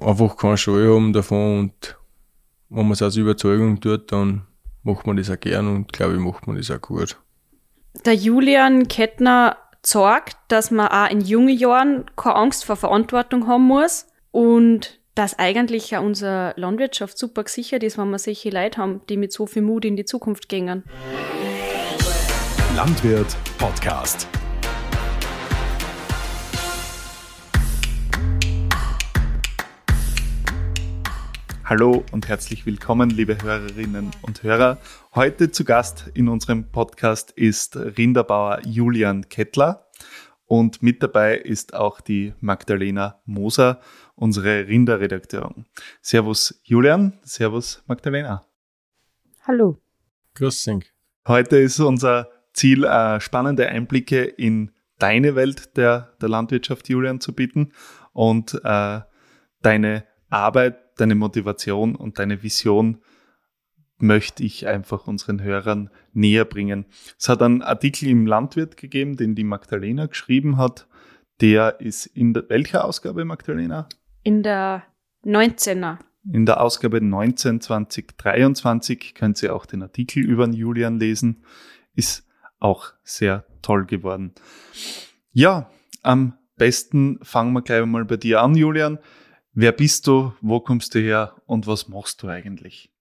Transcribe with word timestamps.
einfach 0.00 0.36
keine 0.36 0.56
Scheu 0.56 0.94
haben 0.94 1.12
davon 1.12 1.58
und 1.60 1.96
wenn 2.68 2.84
man 2.84 2.92
es 2.92 3.02
aus 3.02 3.16
Überzeugung 3.16 3.80
tut, 3.80 4.10
dann 4.10 4.46
macht 4.82 5.06
man 5.06 5.16
das 5.16 5.30
auch 5.30 5.38
gern 5.38 5.68
und 5.68 5.92
glaube 5.92 6.14
ich, 6.14 6.20
macht 6.20 6.46
man 6.46 6.56
das 6.56 6.70
auch 6.70 6.80
gut. 6.80 7.16
Der 8.04 8.14
Julian 8.14 8.88
Kettner 8.88 9.56
zeigt, 9.82 10.36
dass 10.48 10.70
man 10.70 10.88
auch 10.88 11.10
in 11.10 11.20
jungen 11.20 11.56
Jahren 11.56 12.06
keine 12.16 12.36
Angst 12.36 12.64
vor 12.64 12.76
Verantwortung 12.76 13.46
haben 13.46 13.64
muss 13.64 14.06
und 14.30 14.98
dass 15.14 15.38
eigentlich 15.38 15.90
ja 15.90 16.00
unsere 16.00 16.54
Landwirtschaft 16.56 17.16
super 17.16 17.44
gesichert 17.44 17.84
ist, 17.84 17.96
wenn 17.98 18.10
wir 18.10 18.18
solche 18.18 18.50
Leute 18.50 18.80
haben, 18.80 19.00
die 19.08 19.16
mit 19.16 19.32
so 19.32 19.46
viel 19.46 19.62
Mut 19.62 19.84
in 19.84 19.96
die 19.96 20.04
Zukunft 20.04 20.48
gehen. 20.48 20.82
Landwirt 22.74 23.36
Podcast. 23.58 24.26
Hallo 31.66 32.04
und 32.12 32.28
herzlich 32.28 32.66
willkommen, 32.66 33.08
liebe 33.08 33.42
Hörerinnen 33.42 34.10
und 34.20 34.42
Hörer. 34.42 34.76
Heute 35.14 35.50
zu 35.50 35.64
Gast 35.64 36.10
in 36.12 36.28
unserem 36.28 36.70
Podcast 36.70 37.30
ist 37.30 37.74
Rinderbauer 37.74 38.60
Julian 38.66 39.30
Kettler 39.30 39.88
und 40.44 40.82
mit 40.82 41.02
dabei 41.02 41.38
ist 41.38 41.72
auch 41.72 42.02
die 42.02 42.34
Magdalena 42.40 43.22
Moser, 43.24 43.80
unsere 44.14 44.68
Rinderredakteurin. 44.68 45.64
Servus 46.02 46.60
Julian, 46.64 47.18
Servus 47.22 47.82
Magdalena. 47.86 48.44
Hallo. 49.46 49.80
Grüß 50.34 50.64
dich. 50.64 50.92
Heute 51.26 51.56
ist 51.56 51.80
unser 51.80 52.28
Ziel, 52.52 52.84
äh, 52.84 53.20
spannende 53.20 53.70
Einblicke 53.70 54.24
in 54.24 54.70
deine 54.98 55.34
Welt 55.34 55.78
der, 55.78 56.14
der 56.20 56.28
Landwirtschaft, 56.28 56.90
Julian, 56.90 57.20
zu 57.20 57.34
bieten 57.34 57.72
und 58.12 58.60
äh, 58.64 59.00
deine 59.62 60.04
Arbeit 60.28 60.83
deine 60.96 61.14
Motivation 61.14 61.96
und 61.96 62.18
deine 62.18 62.42
Vision 62.42 62.98
möchte 63.98 64.42
ich 64.42 64.66
einfach 64.66 65.06
unseren 65.06 65.42
Hörern 65.42 65.90
näher 66.12 66.44
bringen. 66.44 66.86
Es 67.18 67.28
hat 67.28 67.42
einen 67.42 67.62
Artikel 67.62 68.08
im 68.08 68.26
Landwirt 68.26 68.76
gegeben, 68.76 69.16
den 69.16 69.34
die 69.34 69.44
Magdalena 69.44 70.06
geschrieben 70.06 70.56
hat. 70.58 70.86
Der 71.40 71.80
ist 71.80 72.06
in 72.06 72.34
der, 72.34 72.48
welcher 72.48 72.84
Ausgabe, 72.84 73.24
Magdalena? 73.24 73.88
In 74.22 74.42
der 74.42 74.84
19er. 75.24 75.98
In 76.32 76.46
der 76.46 76.60
Ausgabe 76.60 77.00
19 77.00 77.60
2023 77.60 79.14
könnt 79.14 79.42
ihr 79.42 79.54
auch 79.54 79.66
den 79.66 79.82
Artikel 79.82 80.24
über 80.24 80.46
den 80.46 80.54
Julian 80.54 80.98
lesen. 80.98 81.44
Ist 81.94 82.26
auch 82.60 82.92
sehr 83.02 83.44
toll 83.62 83.84
geworden. 83.84 84.32
Ja, 85.32 85.70
am 86.02 86.38
besten 86.56 87.18
fangen 87.22 87.52
wir 87.52 87.62
gleich 87.62 87.84
mal 87.84 88.04
bei 88.04 88.16
dir 88.16 88.40
an, 88.42 88.54
Julian. 88.54 88.98
Wer 89.56 89.70
bist 89.70 90.08
du, 90.08 90.32
wo 90.40 90.58
kommst 90.58 90.96
du 90.96 90.98
her 90.98 91.36
und 91.46 91.68
was 91.68 91.86
machst 91.86 92.20
du 92.24 92.28
eigentlich? 92.28 92.92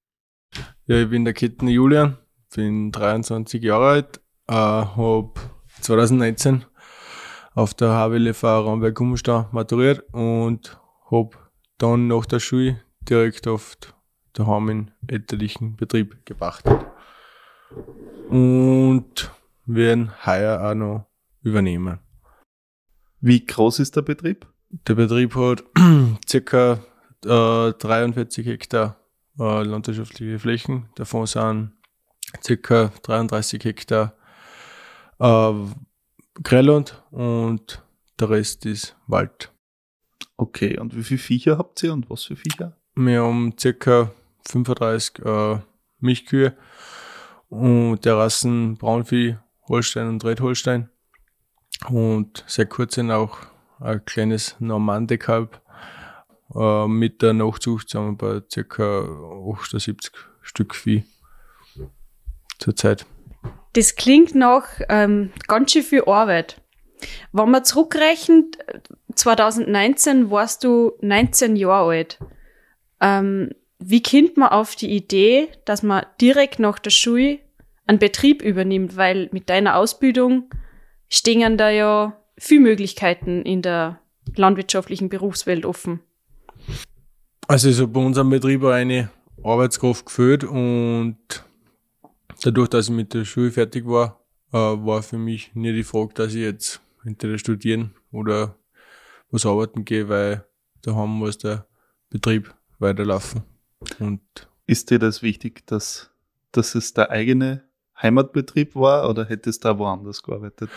Ja, 0.85 1.01
ich 1.01 1.09
bin 1.09 1.25
der 1.25 1.33
Ketten 1.33 1.67
Julian, 1.67 2.19
bin 2.55 2.91
23 2.91 3.63
Jahre 3.63 3.87
alt, 3.87 4.21
äh, 4.47 4.53
habe 4.53 5.33
2019 5.81 6.63
auf 7.55 7.73
der 7.73 7.89
HWLV 7.89 8.43
Ramberg 8.43 8.93
Gummenstau 8.93 9.47
maturiert 9.51 10.03
und 10.13 10.79
habe 11.09 11.31
dann 11.79 12.07
nach 12.07 12.27
der 12.27 12.39
Schule 12.39 12.79
direkt 13.01 13.47
auf 13.47 13.75
daheim 14.33 14.69
in 14.69 14.91
elterlichen 15.07 15.75
Betrieb 15.75 16.23
gebracht. 16.23 16.65
Und 18.29 19.31
werden 19.65 20.11
heuer 20.23 20.61
auch 20.61 20.75
noch 20.75 21.07
übernehmen. 21.41 21.97
Wie 23.21 23.43
groß 23.43 23.79
ist 23.79 23.95
der 23.95 24.03
Betrieb? 24.03 24.52
Der 24.87 24.95
Betrieb 24.95 25.35
hat 25.35 25.63
circa 26.27 26.79
äh, 27.23 27.73
43 27.73 28.47
Hektar 28.47 28.97
äh, 29.39 29.63
landwirtschaftliche 29.63 30.39
Flächen. 30.39 30.89
Davon 30.95 31.27
sind 31.27 31.73
circa 32.43 32.91
33 33.03 33.63
Hektar 33.63 34.15
äh, 35.19 35.53
Grellland 36.41 37.03
und 37.11 37.83
der 38.19 38.31
Rest 38.31 38.65
ist 38.65 38.95
Wald. 39.05 39.51
Okay, 40.37 40.79
und 40.79 40.95
wie 40.95 41.03
viele 41.03 41.19
Viecher 41.19 41.59
habt 41.59 41.83
ihr 41.83 41.93
und 41.93 42.09
was 42.09 42.23
für 42.23 42.35
Viecher? 42.35 42.75
Wir 42.95 43.21
haben 43.21 43.53
circa 43.59 44.11
35 44.47 45.23
äh, 45.23 45.59
Milchkühe 45.99 46.57
und 47.49 48.03
der 48.03 48.17
Rassen 48.17 48.77
Braunvieh, 48.77 49.37
Holstein 49.67 50.07
und 50.07 50.25
Red-Holstein. 50.25 50.89
Und 51.89 52.43
seit 52.47 52.71
kurzem 52.71 53.11
auch 53.11 53.52
ein 53.79 54.03
kleines 54.05 54.55
Normande-Kalb 54.59 55.61
äh, 56.55 56.87
mit 56.87 57.21
der 57.21 57.33
Nachzucht 57.33 57.89
sind 57.89 58.19
wir 58.19 58.41
bei 58.41 58.63
ca. 58.63 59.01
78 59.53 60.11
Stück 60.41 60.75
Vieh 60.75 61.03
zurzeit. 62.59 63.05
Das 63.73 63.95
klingt 63.95 64.35
nach 64.35 64.67
ähm, 64.89 65.31
ganz 65.47 65.71
schön 65.71 65.83
viel 65.83 66.03
Arbeit. 66.05 66.61
Wenn 67.31 67.49
man 67.49 67.65
zurückrechnet, 67.65 68.57
2019 69.15 70.29
warst 70.29 70.63
du 70.63 70.93
19 71.01 71.55
Jahre 71.55 71.89
alt. 71.89 72.19
Ähm, 73.01 73.51
wie 73.79 74.01
kommt 74.01 74.37
man 74.37 74.49
auf 74.49 74.75
die 74.75 74.91
Idee, 74.91 75.49
dass 75.65 75.83
man 75.83 76.05
direkt 76.21 76.59
nach 76.59 76.79
der 76.79 76.91
Schule 76.91 77.39
einen 77.85 77.99
Betrieb 77.99 78.41
übernimmt? 78.41 78.95
Weil 78.95 79.27
mit 79.31 79.49
deiner 79.49 79.75
Ausbildung 79.75 80.49
stehen 81.09 81.57
da 81.57 81.69
ja 81.69 82.17
viele 82.43 82.61
Möglichkeiten 82.61 83.41
in 83.43 83.61
der 83.61 83.99
landwirtschaftlichen 84.35 85.07
Berufswelt 85.07 85.65
offen. 85.65 86.01
Also 87.47 87.69
ist 87.69 87.93
bei 87.93 87.99
unserem 88.01 88.29
Betrieb 88.29 88.63
eine 88.65 89.09
Arbeitskraft 89.43 90.05
gefüllt 90.05 90.43
und 90.43 91.17
dadurch, 92.43 92.69
dass 92.69 92.89
ich 92.89 92.95
mit 92.95 93.13
der 93.13 93.25
Schule 93.25 93.51
fertig 93.51 93.85
war, 93.85 94.19
äh, 94.51 94.57
war 94.57 95.03
für 95.03 95.17
mich 95.17 95.55
nie 95.55 95.73
die 95.73 95.83
Frage, 95.83 96.13
dass 96.13 96.33
ich 96.33 96.41
jetzt 96.41 96.81
entweder 97.05 97.37
studieren 97.37 97.95
oder 98.11 98.55
was 99.31 99.45
arbeiten 99.45 99.85
gehe, 99.85 100.09
weil 100.09 100.45
daheim 100.81 101.09
muss 101.09 101.37
der 101.37 101.65
Betrieb 102.09 102.53
weiterlaufen. 102.79 103.43
Und 103.99 104.21
ist 104.67 104.91
dir 104.91 104.99
das 104.99 105.21
wichtig, 105.21 105.65
dass, 105.65 106.11
dass 106.51 106.75
es 106.75 106.93
der 106.93 107.09
eigene 107.09 107.63
Heimatbetrieb 108.01 108.75
war 108.75 109.09
oder 109.09 109.25
hättest 109.25 109.63
du 109.63 109.69
da 109.69 109.77
woanders 109.77 110.23
gearbeitet? 110.23 110.69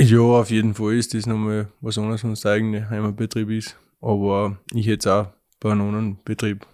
Ja, 0.00 0.20
auf 0.20 0.50
jeden 0.50 0.74
Fall 0.74 0.94
ist 0.94 1.12
das 1.12 1.26
nochmal 1.26 1.72
was 1.80 1.98
anderes, 1.98 2.22
wenn 2.22 2.30
es 2.30 2.42
der 2.42 2.52
eigene 2.52 2.88
Heimatbetrieb 2.88 3.50
ist. 3.50 3.76
Aber 4.00 4.56
ich 4.72 4.86
hätte 4.86 5.08
es 5.08 5.12
auch 5.12 5.32
bei 5.58 5.72
einem 5.72 5.88
anderen 5.88 6.18
Betrieb 6.24 6.66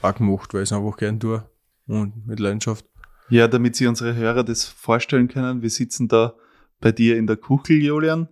auch 0.00 0.14
gemacht, 0.14 0.52
weil 0.52 0.64
ich 0.64 0.70
es 0.70 0.72
einfach 0.72 0.96
gern 0.96 1.20
tue 1.20 1.48
und 1.86 2.26
mit 2.26 2.40
Leidenschaft. 2.40 2.84
Ja, 3.28 3.46
damit 3.46 3.76
Sie 3.76 3.86
unsere 3.86 4.16
Hörer 4.16 4.42
das 4.42 4.64
vorstellen 4.64 5.28
können, 5.28 5.62
wir 5.62 5.70
sitzen 5.70 6.08
da 6.08 6.34
bei 6.80 6.90
dir 6.90 7.16
in 7.16 7.28
der 7.28 7.36
Kuchel, 7.36 7.80
Julian. 7.80 8.28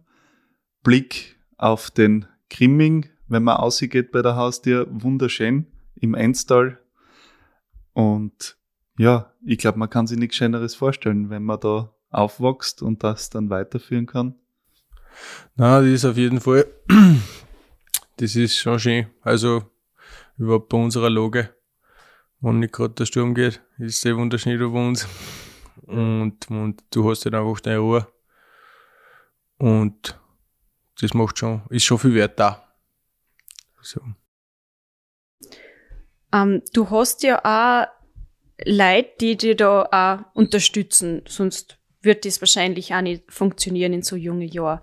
Blick 0.82 1.38
auf 1.56 1.90
den 1.92 2.26
Krimming, 2.48 3.08
wenn 3.28 3.44
man 3.44 3.56
ausgeht 3.56 4.10
bei 4.10 4.22
der 4.22 4.34
Haustür, 4.34 4.88
wunderschön 4.90 5.66
im 5.94 6.14
Enstal. 6.14 6.80
Und 7.92 8.58
ja, 8.98 9.32
ich 9.44 9.58
glaube, 9.58 9.78
man 9.78 9.90
kann 9.90 10.08
sich 10.08 10.18
nichts 10.18 10.36
Schöneres 10.36 10.74
vorstellen, 10.74 11.30
wenn 11.30 11.44
man 11.44 11.60
da 11.60 11.94
aufwächst 12.10 12.82
und 12.82 13.02
das 13.02 13.30
dann 13.30 13.50
weiterführen 13.50 14.06
kann. 14.06 14.34
Na, 15.56 15.80
das 15.80 15.90
ist 15.90 16.04
auf 16.04 16.16
jeden 16.16 16.40
Fall, 16.40 16.66
das 18.16 18.36
ist 18.36 18.56
schon 18.56 18.78
schön. 18.78 19.06
Also, 19.22 19.64
überhaupt 20.38 20.68
bei 20.68 20.78
unserer 20.78 21.10
Lage, 21.10 21.54
wenn 22.40 22.58
nicht 22.60 22.72
gerade 22.72 22.94
der 22.94 23.06
Sturm 23.06 23.34
geht, 23.34 23.60
ist 23.78 23.96
es 23.96 24.00
sehr 24.00 24.16
wunderschön 24.16 24.58
bei 24.58 24.88
uns. 24.88 25.06
Und, 25.82 26.48
und 26.50 26.82
du 26.90 27.10
hast 27.10 27.24
halt 27.24 27.34
einfach 27.34 27.60
deine 27.60 27.78
Ruhe. 27.78 28.06
Und 29.58 30.18
das 31.00 31.14
macht 31.14 31.38
schon, 31.38 31.62
ist 31.70 31.84
schon 31.84 31.98
viel 31.98 32.14
wert 32.14 32.38
da. 32.38 32.66
So. 33.82 34.00
Ähm, 36.32 36.62
du 36.72 36.88
hast 36.90 37.22
ja 37.22 37.40
auch 37.44 37.88
Leute, 38.64 39.10
die 39.20 39.36
dir 39.36 39.56
da 39.56 39.82
auch 39.90 40.36
unterstützen, 40.36 41.22
sonst 41.26 41.79
wird 42.02 42.24
das 42.24 42.40
wahrscheinlich 42.40 42.94
auch 42.94 43.02
nicht 43.02 43.30
funktionieren 43.30 43.92
in 43.92 44.02
so 44.02 44.16
jungen 44.16 44.48
Jahren. 44.48 44.80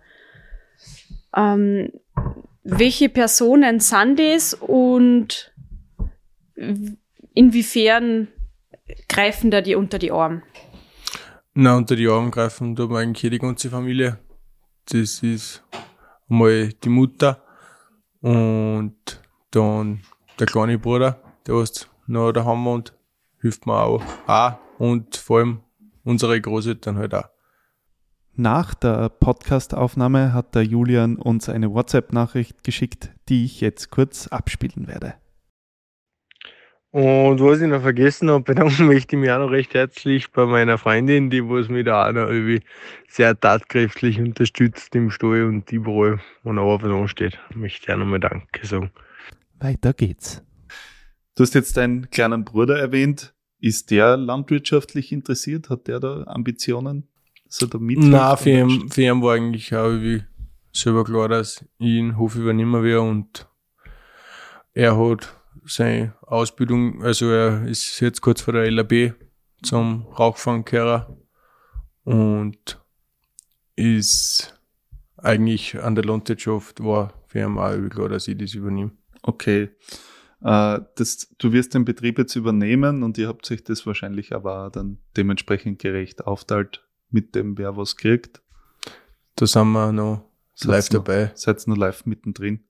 Ähm, 1.35 1.91
welche 2.63 3.09
Personen 3.09 3.79
sind 3.79 4.19
das 4.19 4.53
und 4.53 5.53
inwiefern 7.33 8.27
greifen 9.07 9.51
da 9.51 9.61
die 9.61 9.75
unter 9.75 9.99
die 9.99 10.11
Arme? 10.11 10.43
Na, 11.53 11.75
unter 11.75 11.95
die 11.95 12.07
Arme 12.07 12.29
greifen 12.29 12.75
da 12.75 12.83
eigentlich 12.89 13.31
die 13.31 13.39
ganze 13.39 13.69
Familie. 13.69 14.19
Das 14.91 15.23
ist 15.23 15.63
einmal 16.29 16.69
die 16.83 16.89
Mutter 16.89 17.43
und 18.21 18.95
dann 19.51 20.01
der 20.39 20.47
kleine 20.47 20.77
Bruder, 20.77 21.21
der 21.45 21.55
was 21.55 21.89
noch 22.05 22.31
daheim 22.31 22.63
wohnt, 22.65 22.93
hilft 23.41 23.65
mir 23.65 23.81
auch. 23.81 24.03
auch. 24.27 24.53
Und 24.77 25.15
vor 25.15 25.39
allem 25.39 25.61
unsere 26.07 26.39
Großeltern 26.39 26.97
halt 26.97 27.13
auch. 27.13 27.29
Nach 28.33 28.73
der 28.73 29.09
Podcastaufnahme 29.09 30.33
hat 30.33 30.55
der 30.55 30.63
Julian 30.63 31.17
uns 31.17 31.49
eine 31.49 31.73
WhatsApp-Nachricht 31.73 32.63
geschickt, 32.63 33.09
die 33.29 33.45
ich 33.45 33.61
jetzt 33.61 33.89
kurz 33.89 34.27
abspielen 34.27 34.87
werde. 34.87 35.15
Und 36.91 37.41
was 37.41 37.59
ich 37.59 37.67
noch 37.67 37.81
vergessen 37.81 38.29
habe, 38.29 38.43
bedanken 38.43 38.85
möchte 38.87 39.15
ich 39.15 39.21
mich 39.21 39.31
auch 39.31 39.39
noch 39.39 39.51
recht 39.51 39.73
herzlich 39.73 40.31
bei 40.31 40.45
meiner 40.45 40.77
Freundin, 40.77 41.29
die 41.29 41.43
was 41.43 41.67
mich 41.67 41.85
da 41.85 42.07
auch 42.07 42.13
noch 42.13 42.29
irgendwie 42.29 42.61
sehr 43.09 43.37
tatkräftig 43.37 44.19
unterstützt 44.19 44.95
im 44.95 45.11
Stall 45.11 45.43
und 45.43 45.69
überall, 45.71 46.19
wo 46.43 46.53
noch 46.53 46.81
was 46.81 46.89
ansteht. 46.89 47.37
Möchte 47.53 47.83
ich 47.83 47.93
auch 47.93 47.97
nochmal 47.97 48.19
Danke 48.19 48.65
sagen. 48.65 48.91
Weiter 49.59 49.93
geht's. 49.93 50.43
Du 51.35 51.43
hast 51.43 51.55
jetzt 51.55 51.75
deinen 51.75 52.09
kleinen 52.09 52.45
Bruder 52.45 52.79
erwähnt. 52.79 53.33
Ist 53.59 53.91
der 53.91 54.17
landwirtschaftlich 54.17 55.11
interessiert? 55.11 55.69
Hat 55.69 55.87
der 55.87 55.99
da 55.99 56.23
Ambitionen? 56.27 57.07
Dass 57.45 57.61
er 57.61 57.67
da 57.67 57.77
Nein, 57.79 58.37
für 58.37 58.49
ihn, 58.49 58.89
für 58.89 59.01
ihn 59.01 59.21
war 59.21 59.35
eigentlich 59.35 59.73
auch 59.75 59.93
wie 59.93 60.23
selber 60.71 61.03
klar, 61.03 61.29
dass 61.29 61.65
ich 61.79 61.87
den 61.87 62.17
Hof 62.17 62.35
übernehmen 62.35 62.83
werde 62.83 63.01
und 63.01 63.47
er 64.73 64.97
hat 64.97 65.33
seine 65.65 66.13
Ausbildung, 66.21 67.03
also 67.03 67.29
er 67.29 67.65
ist 67.67 67.99
jetzt 67.99 68.21
kurz 68.21 68.41
vor 68.41 68.53
der 68.53 68.69
LAB 68.69 69.15
zum 69.63 70.03
Rauchfangkehrer 70.07 71.17
und 72.03 72.79
ist 73.75 74.59
eigentlich 75.17 75.79
an 75.81 75.95
der 75.95 76.05
Landwirtschaft 76.05 76.83
war 76.83 77.13
für 77.27 77.39
ihn 77.39 77.57
auch 77.57 77.89
klar, 77.89 78.09
dass 78.09 78.27
ich 78.27 78.37
das 78.37 78.53
übernehme. 78.53 78.91
Okay. 79.23 79.69
Äh, 80.41 80.79
das, 80.95 81.33
du 81.37 81.51
wirst 81.51 81.73
den 81.73 81.85
Betrieb 81.85 82.17
jetzt 82.17 82.35
übernehmen 82.35 83.03
und 83.03 83.17
ihr 83.17 83.27
habt 83.27 83.45
sich 83.45 83.63
das 83.63 83.85
wahrscheinlich 83.85 84.33
aber 84.33 84.69
dann 84.71 84.99
dementsprechend 85.15 85.79
gerecht 85.79 86.25
aufteilt 86.25 86.85
mit 87.09 87.35
dem, 87.35 87.57
wer 87.57 87.77
was 87.77 87.97
kriegt. 87.97 88.41
Da 89.35 89.47
sind 89.47 89.71
wir 89.71 89.91
noch 89.91 90.25
seid 90.53 90.71
live 90.71 90.89
dabei. 90.89 91.31
Seid 91.35 91.65
nur 91.67 91.77
live 91.77 92.05
mittendrin. 92.05 92.63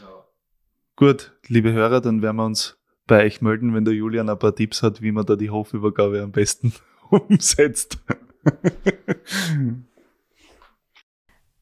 Ja. 0.00 0.24
Gut, 0.96 1.32
liebe 1.46 1.72
Hörer, 1.72 2.00
dann 2.00 2.22
werden 2.22 2.36
wir 2.36 2.44
uns 2.44 2.78
bei 3.06 3.24
euch 3.24 3.40
melden, 3.40 3.74
wenn 3.74 3.84
der 3.84 3.94
Julian 3.94 4.28
ein 4.28 4.38
paar 4.38 4.54
Tipps 4.54 4.82
hat, 4.82 5.02
wie 5.02 5.12
man 5.12 5.26
da 5.26 5.34
die 5.34 5.50
Hofübergabe 5.50 6.22
am 6.22 6.32
besten 6.32 6.72
umsetzt. 7.10 7.98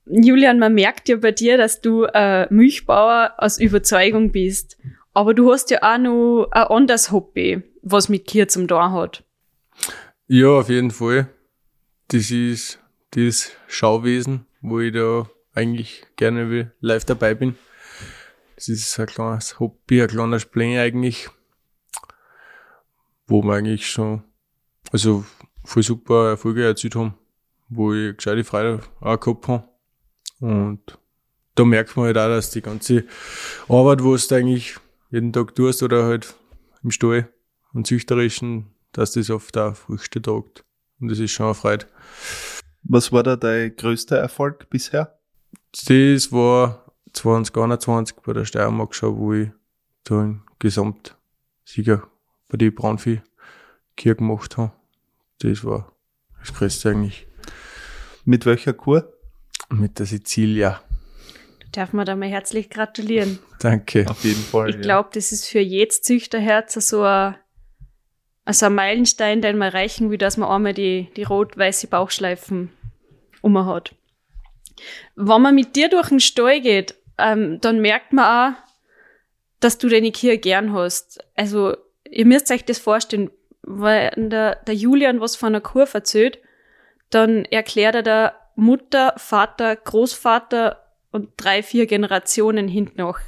Julian, 0.04 0.58
man 0.58 0.74
merkt 0.74 1.08
ja 1.08 1.16
bei 1.16 1.32
dir, 1.32 1.56
dass 1.58 1.80
du 1.80 2.04
äh, 2.04 2.52
Milchbauer 2.52 3.34
aus 3.38 3.58
Überzeugung 3.58 4.32
bist. 4.32 4.78
Aber 5.18 5.34
du 5.34 5.50
hast 5.50 5.68
ja 5.70 5.82
auch 5.82 5.98
noch 5.98 6.46
ein 6.52 6.62
anderes 6.62 7.10
Hobby, 7.10 7.60
was 7.82 8.08
mit 8.08 8.28
Kier 8.28 8.46
zum 8.46 8.68
Tor 8.68 8.92
hat. 8.92 9.24
Ja, 10.28 10.50
auf 10.50 10.68
jeden 10.68 10.92
Fall. 10.92 11.28
Das 12.06 12.30
ist 12.30 12.78
das 13.10 13.50
Schauwesen, 13.66 14.46
wo 14.60 14.78
ich 14.78 14.92
da 14.92 15.28
eigentlich 15.54 16.06
gerne 16.14 16.70
live 16.78 17.04
dabei 17.04 17.34
bin. 17.34 17.58
Das 18.54 18.68
ist 18.68 18.96
ein 19.00 19.06
kleines 19.06 19.58
Hobby, 19.58 20.00
ein 20.00 20.06
kleiner 20.06 20.38
Spleen 20.38 20.78
eigentlich, 20.78 21.28
wo 23.26 23.42
wir 23.42 23.54
eigentlich 23.54 23.90
schon, 23.90 24.22
also 24.92 25.24
voll 25.64 25.82
super 25.82 26.28
Erfolge 26.28 26.64
erzielt 26.64 26.94
haben, 26.94 27.14
wo 27.68 27.92
ich 27.92 28.16
gescheite 28.16 28.44
Freude 28.44 28.82
auch 29.00 29.18
gehabt 29.18 29.48
habe. 29.48 29.68
Und 30.38 30.96
da 31.56 31.64
merkt 31.64 31.96
man 31.96 32.06
halt 32.06 32.18
auch, 32.18 32.28
dass 32.28 32.52
die 32.52 32.62
ganze 32.62 33.04
Arbeit, 33.68 34.04
wo 34.04 34.16
du 34.16 34.34
eigentlich 34.36 34.76
jeden 35.10 35.32
Tag 35.32 35.54
tust 35.54 35.82
oder 35.82 36.04
halt 36.04 36.34
im 36.82 36.90
Stall 36.90 37.28
und 37.72 37.86
züchterischen, 37.86 38.66
dass 38.92 39.12
das 39.12 39.30
oft 39.30 39.56
auch 39.56 39.74
Früchte 39.74 40.20
tragt. 40.20 40.64
Und 41.00 41.08
das 41.08 41.18
ist 41.18 41.32
schon 41.32 41.46
eine 41.46 41.54
Freude. 41.54 41.86
Was 42.82 43.12
war 43.12 43.22
da 43.22 43.36
dein 43.36 43.74
größter 43.74 44.16
Erfolg 44.16 44.68
bisher? 44.70 45.18
Das 45.86 46.32
war 46.32 46.92
2021 47.12 48.16
bei 48.24 48.32
der 48.32 48.44
Steiermark 48.44 48.94
schon, 48.94 49.16
wo 49.16 49.32
ich 49.32 49.50
da 50.04 50.20
einen 50.20 50.42
Gesamtsieger 50.58 52.08
bei 52.48 52.56
den 52.56 52.74
Braunvieh 52.74 53.20
Kier 53.96 54.14
gemacht 54.14 54.56
habe. 54.56 54.72
Das 55.40 55.64
war 55.64 55.92
das 56.40 56.54
Größte 56.54 56.90
eigentlich. 56.90 57.26
Mit 58.24 58.46
welcher 58.46 58.72
Kur? 58.72 59.12
Mit 59.70 59.98
der 59.98 60.06
Sizilia. 60.06 60.80
Darf 61.72 61.92
man 61.92 62.06
da 62.06 62.16
mal 62.16 62.28
herzlich 62.28 62.70
gratulieren. 62.70 63.38
Danke. 63.60 64.06
Auf 64.08 64.24
jeden 64.24 64.42
Fall. 64.42 64.70
Ich 64.70 64.80
glaube, 64.80 65.10
das 65.12 65.32
ist 65.32 65.46
für 65.46 65.60
jedes 65.60 66.02
Züchterherz 66.02 66.74
so 66.74 67.02
ein, 67.02 67.36
also 68.44 68.66
ein 68.66 68.74
Meilenstein, 68.74 69.42
den 69.42 69.58
man 69.58 69.72
erreichen 69.72 70.10
will, 70.10 70.18
dass 70.18 70.36
man 70.36 70.48
einmal 70.48 70.74
die, 70.74 71.08
die 71.16 71.24
rot-weiße 71.24 71.88
Bauchschleifen 71.88 72.70
um 73.42 73.66
hat. 73.66 73.94
Wenn 75.16 75.42
man 75.42 75.54
mit 75.54 75.76
dir 75.76 75.88
durch 75.88 76.08
den 76.08 76.20
Stall 76.20 76.60
geht, 76.60 76.94
ähm, 77.18 77.60
dann 77.60 77.80
merkt 77.80 78.12
man 78.12 78.54
auch, 78.54 78.58
dass 79.60 79.78
du 79.78 79.88
deine 79.88 80.12
Kier 80.12 80.38
gern 80.38 80.72
hast. 80.72 81.18
Also, 81.34 81.76
ihr 82.08 82.26
müsst 82.26 82.50
euch 82.50 82.64
das 82.64 82.78
vorstellen, 82.78 83.30
weil 83.62 84.12
der, 84.16 84.56
der 84.56 84.74
Julian 84.74 85.20
was 85.20 85.36
von 85.36 85.48
einer 85.48 85.60
Kur 85.60 85.88
erzählt, 85.92 86.38
dann 87.10 87.44
erklärt 87.46 87.96
er 87.96 88.02
der 88.02 88.34
Mutter, 88.54 89.14
Vater, 89.16 89.76
Großvater 89.76 90.87
und 91.10 91.30
drei, 91.36 91.62
vier 91.62 91.86
Generationen 91.86 92.68
hinten 92.68 93.00
noch. 93.00 93.18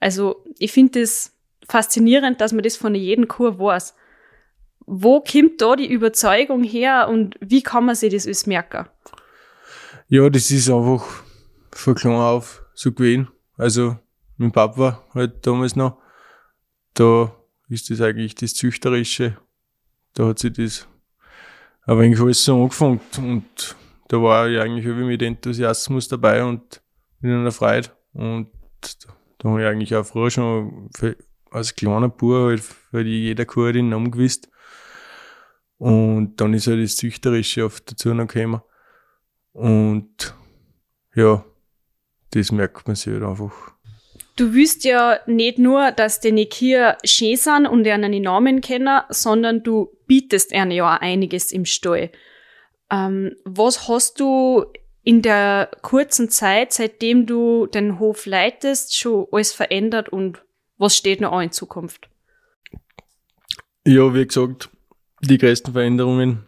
Also 0.00 0.44
ich 0.58 0.72
finde 0.72 1.00
es 1.00 1.32
das 1.62 1.68
faszinierend, 1.68 2.40
dass 2.40 2.52
man 2.52 2.62
das 2.62 2.76
von 2.76 2.94
jedem 2.94 3.28
Kur 3.28 3.58
weiß. 3.58 3.94
Wo 4.86 5.20
kommt 5.20 5.60
da 5.60 5.76
die 5.76 5.90
Überzeugung 5.90 6.62
her 6.62 7.08
und 7.08 7.36
wie 7.40 7.62
kann 7.62 7.86
man 7.86 7.94
sich 7.94 8.12
das 8.12 8.26
alles 8.26 8.46
merken? 8.46 8.86
Ja, 10.08 10.28
das 10.28 10.50
ist 10.50 10.68
einfach 10.68 11.04
von 11.72 11.94
klein 11.94 12.12
auf 12.12 12.62
so 12.74 12.92
gewesen. 12.92 13.28
Also 13.56 13.96
mein 14.36 14.52
Papa 14.52 15.02
halt 15.14 15.46
damals 15.46 15.76
noch, 15.76 15.98
da 16.92 17.34
ist 17.68 17.88
das 17.88 18.00
eigentlich 18.00 18.34
das 18.34 18.54
Züchterische. 18.54 19.38
Da 20.12 20.26
hat 20.26 20.38
sich 20.38 20.52
das 20.52 20.86
aber 21.86 22.02
eigentlich 22.02 22.20
alles 22.20 22.44
so 22.44 22.62
angefangen 22.62 23.00
und 23.18 23.76
da 24.08 24.22
war 24.22 24.48
ich 24.48 24.58
eigentlich 24.58 24.84
irgendwie 24.84 25.06
mit 25.06 25.22
Enthusiasmus 25.22 26.08
dabei 26.08 26.44
und 26.44 26.80
in 27.24 27.40
einer 27.40 27.52
Freude. 27.52 27.88
Und 28.12 28.48
da 29.38 29.48
habe 29.48 29.62
ich 29.62 29.66
eigentlich 29.66 29.94
auch 29.96 30.04
früher 30.06 30.30
schon 30.30 30.90
für, 30.94 31.16
als 31.50 31.74
kleiner 31.74 32.08
Bub 32.08 32.48
halt 32.48 32.60
für 32.60 33.00
jeder 33.02 33.44
Kur 33.44 33.72
den 33.72 33.88
Namen 33.88 34.10
gewusst. 34.10 34.48
Und 35.78 36.40
dann 36.40 36.54
ist 36.54 36.66
halt 36.66 36.82
das 36.82 36.96
Züchterische 36.96 37.64
oft 37.64 37.90
dazu 37.90 38.14
noch 38.14 38.26
gekommen. 38.26 38.62
Und 39.52 40.34
ja, 41.14 41.44
das 42.30 42.52
merkt 42.52 42.86
man 42.86 42.96
sich 42.96 43.12
halt 43.12 43.22
einfach. 43.22 43.74
Du 44.36 44.52
wüsst 44.52 44.84
ja 44.84 45.20
nicht 45.26 45.58
nur, 45.58 45.92
dass 45.92 46.18
die 46.18 46.46
Kier 46.46 46.98
schön 47.04 47.36
sind 47.36 47.66
und 47.66 47.86
einen 47.86 48.22
Namen 48.22 48.60
kennen, 48.60 49.00
sondern 49.10 49.62
du 49.62 49.96
bietest 50.08 50.52
ihnen 50.52 50.72
ja 50.72 50.96
auch 50.96 51.00
einiges 51.00 51.52
im 51.52 51.64
Stall. 51.64 52.10
Ähm, 52.90 53.36
was 53.44 53.88
hast 53.88 54.18
du 54.18 54.64
in 55.04 55.20
der 55.20 55.70
kurzen 55.82 56.30
Zeit, 56.30 56.72
seitdem 56.72 57.26
du 57.26 57.66
den 57.66 57.98
Hof 57.98 58.26
leitest, 58.26 58.96
schon 58.96 59.26
alles 59.30 59.52
verändert 59.52 60.08
und 60.08 60.42
was 60.78 60.96
steht 60.96 61.20
noch 61.20 61.32
an 61.32 61.44
in 61.44 61.52
Zukunft? 61.52 62.08
Ja, 63.86 64.14
wie 64.14 64.26
gesagt, 64.26 64.70
die 65.20 65.38
größten 65.38 65.74
Veränderungen 65.74 66.44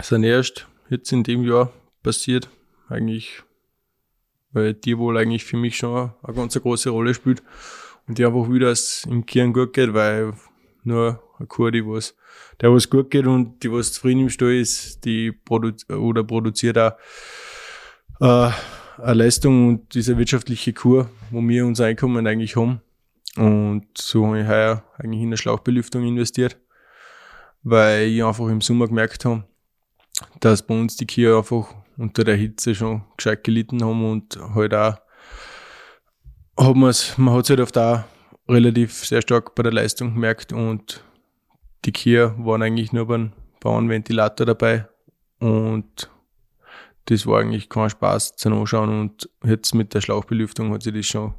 sind 0.00 0.24
erst 0.24 0.66
jetzt 0.88 1.12
in 1.12 1.22
dem 1.22 1.44
Jahr 1.44 1.70
passiert. 2.02 2.48
Eigentlich, 2.88 3.42
weil 4.52 4.74
die 4.74 4.98
wohl 4.98 5.16
eigentlich 5.18 5.44
für 5.44 5.56
mich 5.56 5.76
schon 5.76 6.12
eine 6.22 6.34
ganz 6.34 6.58
große 6.60 6.90
Rolle 6.90 7.14
spielt 7.14 7.42
und 8.08 8.18
die 8.18 8.24
einfach 8.24 8.50
wieder 8.50 8.70
es 8.70 9.04
im 9.04 9.26
Kern 9.26 9.52
gut 9.52 9.74
geht, 9.74 9.92
weil 9.92 10.32
nur 10.82 11.22
eine 11.38 11.46
Kur, 11.46 11.70
die 11.70 11.86
was, 11.86 12.16
der 12.60 12.72
was 12.72 12.88
gut 12.88 13.10
geht 13.10 13.26
und 13.26 13.62
die 13.62 13.70
was 13.70 13.92
zufrieden 13.92 14.22
im 14.22 14.30
Stall 14.30 14.54
ist, 14.54 15.04
die 15.04 15.32
produ 15.32 15.72
oder 15.88 16.24
produziert 16.24 16.78
auch 16.78 16.92
äh, 18.20 18.50
eine 18.98 19.14
Leistung 19.14 19.68
und 19.68 19.94
diese 19.94 20.18
wirtschaftliche 20.18 20.72
Kur, 20.72 21.10
wo 21.30 21.40
wir 21.40 21.66
unser 21.66 21.86
Einkommen 21.86 22.26
eigentlich 22.26 22.56
haben. 22.56 22.80
Und 23.36 23.86
so 23.96 24.26
habe 24.26 24.40
ich 24.40 24.46
heuer 24.46 24.84
eigentlich 24.98 25.22
in 25.22 25.28
eine 25.28 25.36
Schlauchbelüftung 25.36 26.04
investiert, 26.04 26.58
weil 27.62 28.08
ich 28.08 28.22
einfach 28.22 28.48
im 28.48 28.60
Sommer 28.60 28.88
gemerkt 28.88 29.24
habe, 29.24 29.44
dass 30.40 30.66
bei 30.66 30.78
uns 30.78 30.96
die 30.96 31.06
Kühe 31.06 31.36
einfach 31.36 31.74
unter 31.96 32.24
der 32.24 32.36
Hitze 32.36 32.74
schon 32.74 33.04
gescheit 33.16 33.44
gelitten 33.44 33.82
haben 33.82 34.04
und 34.10 34.38
halt 34.54 34.74
auch 34.74 34.96
hat 36.58 36.76
man's, 36.76 37.16
man 37.16 37.34
hat 37.34 37.44
es 37.44 37.50
halt 37.50 37.60
oft 37.60 37.78
auch 37.78 38.04
relativ 38.48 38.92
sehr 39.06 39.22
stark 39.22 39.54
bei 39.54 39.62
der 39.62 39.72
Leistung 39.72 40.14
gemerkt 40.14 40.52
und 40.52 41.02
die 41.84 41.92
Kühe 41.92 42.34
waren 42.38 42.62
eigentlich 42.62 42.92
nur 42.92 43.06
beim 43.06 43.32
Bauernventilator 43.60 44.46
dabei 44.46 44.86
und 45.38 46.10
das 47.06 47.26
war 47.26 47.40
eigentlich 47.40 47.68
kein 47.68 47.90
Spaß 47.90 48.36
zu 48.36 48.50
anschauen 48.50 49.00
und 49.00 49.28
jetzt 49.44 49.74
mit 49.74 49.94
der 49.94 50.00
Schlauchbelüftung 50.00 50.72
hat 50.72 50.82
sich 50.82 50.94
das 50.94 51.06
schon 51.06 51.34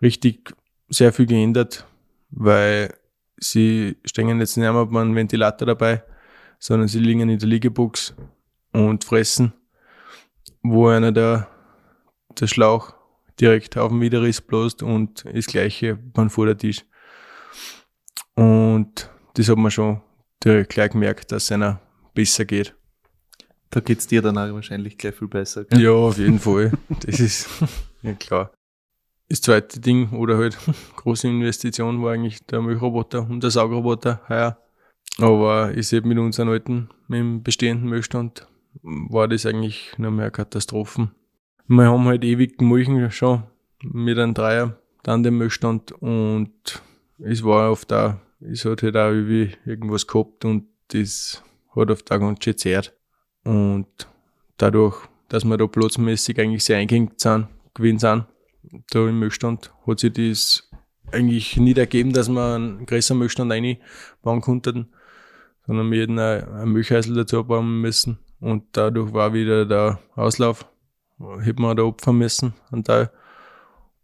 richtig 0.00 0.54
sehr 0.88 1.12
viel 1.12 1.26
geändert, 1.26 1.86
weil 2.30 2.94
sie 3.38 3.96
stehen 4.04 4.40
jetzt 4.40 4.56
nicht 4.56 4.70
mehr 4.70 4.86
beim 4.86 5.14
Ventilator 5.14 5.66
dabei, 5.66 6.02
sondern 6.58 6.88
sie 6.88 7.00
liegen 7.00 7.28
in 7.28 7.38
der 7.38 7.48
Liegebox 7.48 8.14
und 8.72 9.04
fressen, 9.04 9.52
wo 10.62 10.88
einer 10.88 11.12
der, 11.12 11.48
der 12.38 12.46
Schlauch 12.46 12.94
direkt 13.40 13.76
auf 13.76 13.90
dem 13.90 14.00
Widerriss 14.00 14.40
bloßt 14.40 14.82
und 14.82 15.24
das 15.24 15.46
gleiche 15.46 15.96
beim 15.96 16.30
Vordertisch. 16.30 16.84
Und 18.34 19.10
das 19.34 19.48
hat 19.48 19.58
man 19.58 19.70
schon 19.70 20.00
direkt 20.44 20.70
gleich 20.70 20.90
gemerkt, 20.90 21.32
dass 21.32 21.52
einer 21.52 21.80
besser 22.14 22.44
geht. 22.44 22.74
Da 23.72 23.80
geht's 23.80 24.06
dir 24.06 24.20
dann 24.20 24.36
auch 24.36 24.52
wahrscheinlich 24.52 24.98
gleich 24.98 25.14
viel 25.14 25.28
besser. 25.28 25.64
Gell? 25.64 25.80
Ja, 25.80 25.92
auf 25.92 26.18
jeden 26.18 26.38
Fall. 26.38 26.72
Das 27.00 27.18
ist 27.18 27.48
ja 28.02 28.12
klar. 28.12 28.52
Das 29.30 29.40
zweite 29.40 29.80
Ding 29.80 30.10
oder 30.10 30.36
halt 30.36 30.58
große 30.96 31.26
Investition 31.26 32.02
war 32.02 32.12
eigentlich 32.12 32.44
der 32.44 32.60
Milchroboter 32.60 33.26
und 33.26 33.42
der 33.42 33.50
Saugroboter 33.50 34.20
heuer. 34.28 34.58
Aber 35.16 35.74
ich 35.74 35.88
sehe 35.88 36.02
mit 36.02 36.18
unseren 36.18 36.50
alten, 36.50 36.90
mit 37.08 37.20
dem 37.20 37.42
bestehenden 37.42 37.88
Milchstand, 37.88 38.46
war 38.82 39.26
das 39.26 39.46
eigentlich 39.46 39.94
noch 39.96 40.10
mehr 40.10 40.30
Katastrophen. 40.30 41.12
Wir 41.66 41.86
haben 41.86 42.04
halt 42.04 42.24
ewig 42.24 42.58
gemolchen 42.58 43.10
schon 43.10 43.44
mit 43.82 44.18
einem 44.18 44.34
Dreier, 44.34 44.76
dann 45.02 45.22
den 45.22 45.38
Milchstand 45.38 45.92
und 45.92 46.82
es 47.18 47.42
war 47.42 47.70
oft 47.70 47.90
da, 47.90 48.20
es 48.40 48.66
hat 48.66 48.82
halt 48.82 48.96
auch 48.98 49.10
irgendwie 49.10 49.56
irgendwas 49.64 50.06
gehabt 50.06 50.44
und 50.44 50.66
das 50.88 51.42
hat 51.74 51.90
auf 51.90 52.02
da 52.02 52.18
ganz 52.18 52.44
schön 52.44 52.58
zehrt. 52.58 52.94
Und 53.44 53.86
dadurch, 54.56 54.96
dass 55.28 55.44
wir 55.44 55.56
da 55.56 55.66
platzmäßig 55.66 56.38
eigentlich 56.40 56.64
sehr 56.64 56.78
eingehängt 56.78 57.20
sind, 57.20 57.48
gewesen 57.74 57.98
sind, 57.98 58.26
da 58.90 59.08
im 59.08 59.18
Milchstand, 59.18 59.72
hat 59.86 60.00
sich 60.00 60.12
das 60.12 60.70
eigentlich 61.10 61.56
nicht 61.56 61.78
ergeben, 61.78 62.12
dass 62.12 62.28
wir 62.28 62.54
einen 62.54 62.86
größeren 62.86 63.18
Milchstand 63.18 63.52
reinbauen 63.52 64.40
konnten, 64.40 64.92
sondern 65.66 65.90
wir 65.90 66.02
hätten 66.02 66.18
einen 66.18 66.72
Milchhäusl 66.72 67.14
dazu 67.14 67.44
bauen 67.44 67.80
müssen. 67.80 68.18
Und 68.40 68.64
dadurch 68.72 69.12
war 69.12 69.32
wieder 69.32 69.66
der 69.66 70.00
Auslauf, 70.16 70.66
hätten 71.40 71.62
wir 71.62 71.74
da 71.74 71.82
opfern 71.82 72.18
müssen, 72.18 72.54
einen 72.70 72.84
Teil. 72.84 73.10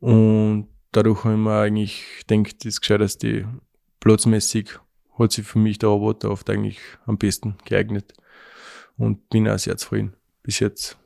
Und 0.00 0.68
dadurch 0.92 1.24
haben 1.24 1.42
wir 1.42 1.60
eigentlich 1.60 2.04
gedacht, 2.26 2.56
das 2.60 2.66
ist 2.66 2.80
gescheit, 2.80 3.00
dass 3.00 3.18
die 3.18 3.44
platzmäßig 4.00 4.78
hat 5.18 5.32
sich 5.32 5.46
für 5.46 5.58
mich 5.58 5.78
der 5.78 5.88
Roboter 5.88 6.30
oft 6.30 6.48
eigentlich 6.48 6.78
am 7.06 7.18
besten 7.18 7.56
geeignet. 7.64 8.12
Und 8.98 9.30
bin 9.30 9.48
auch 9.48 9.58
sehr 9.58 9.76
zufrieden 9.76 10.14
bis 10.42 10.60
jetzt. 10.60 10.98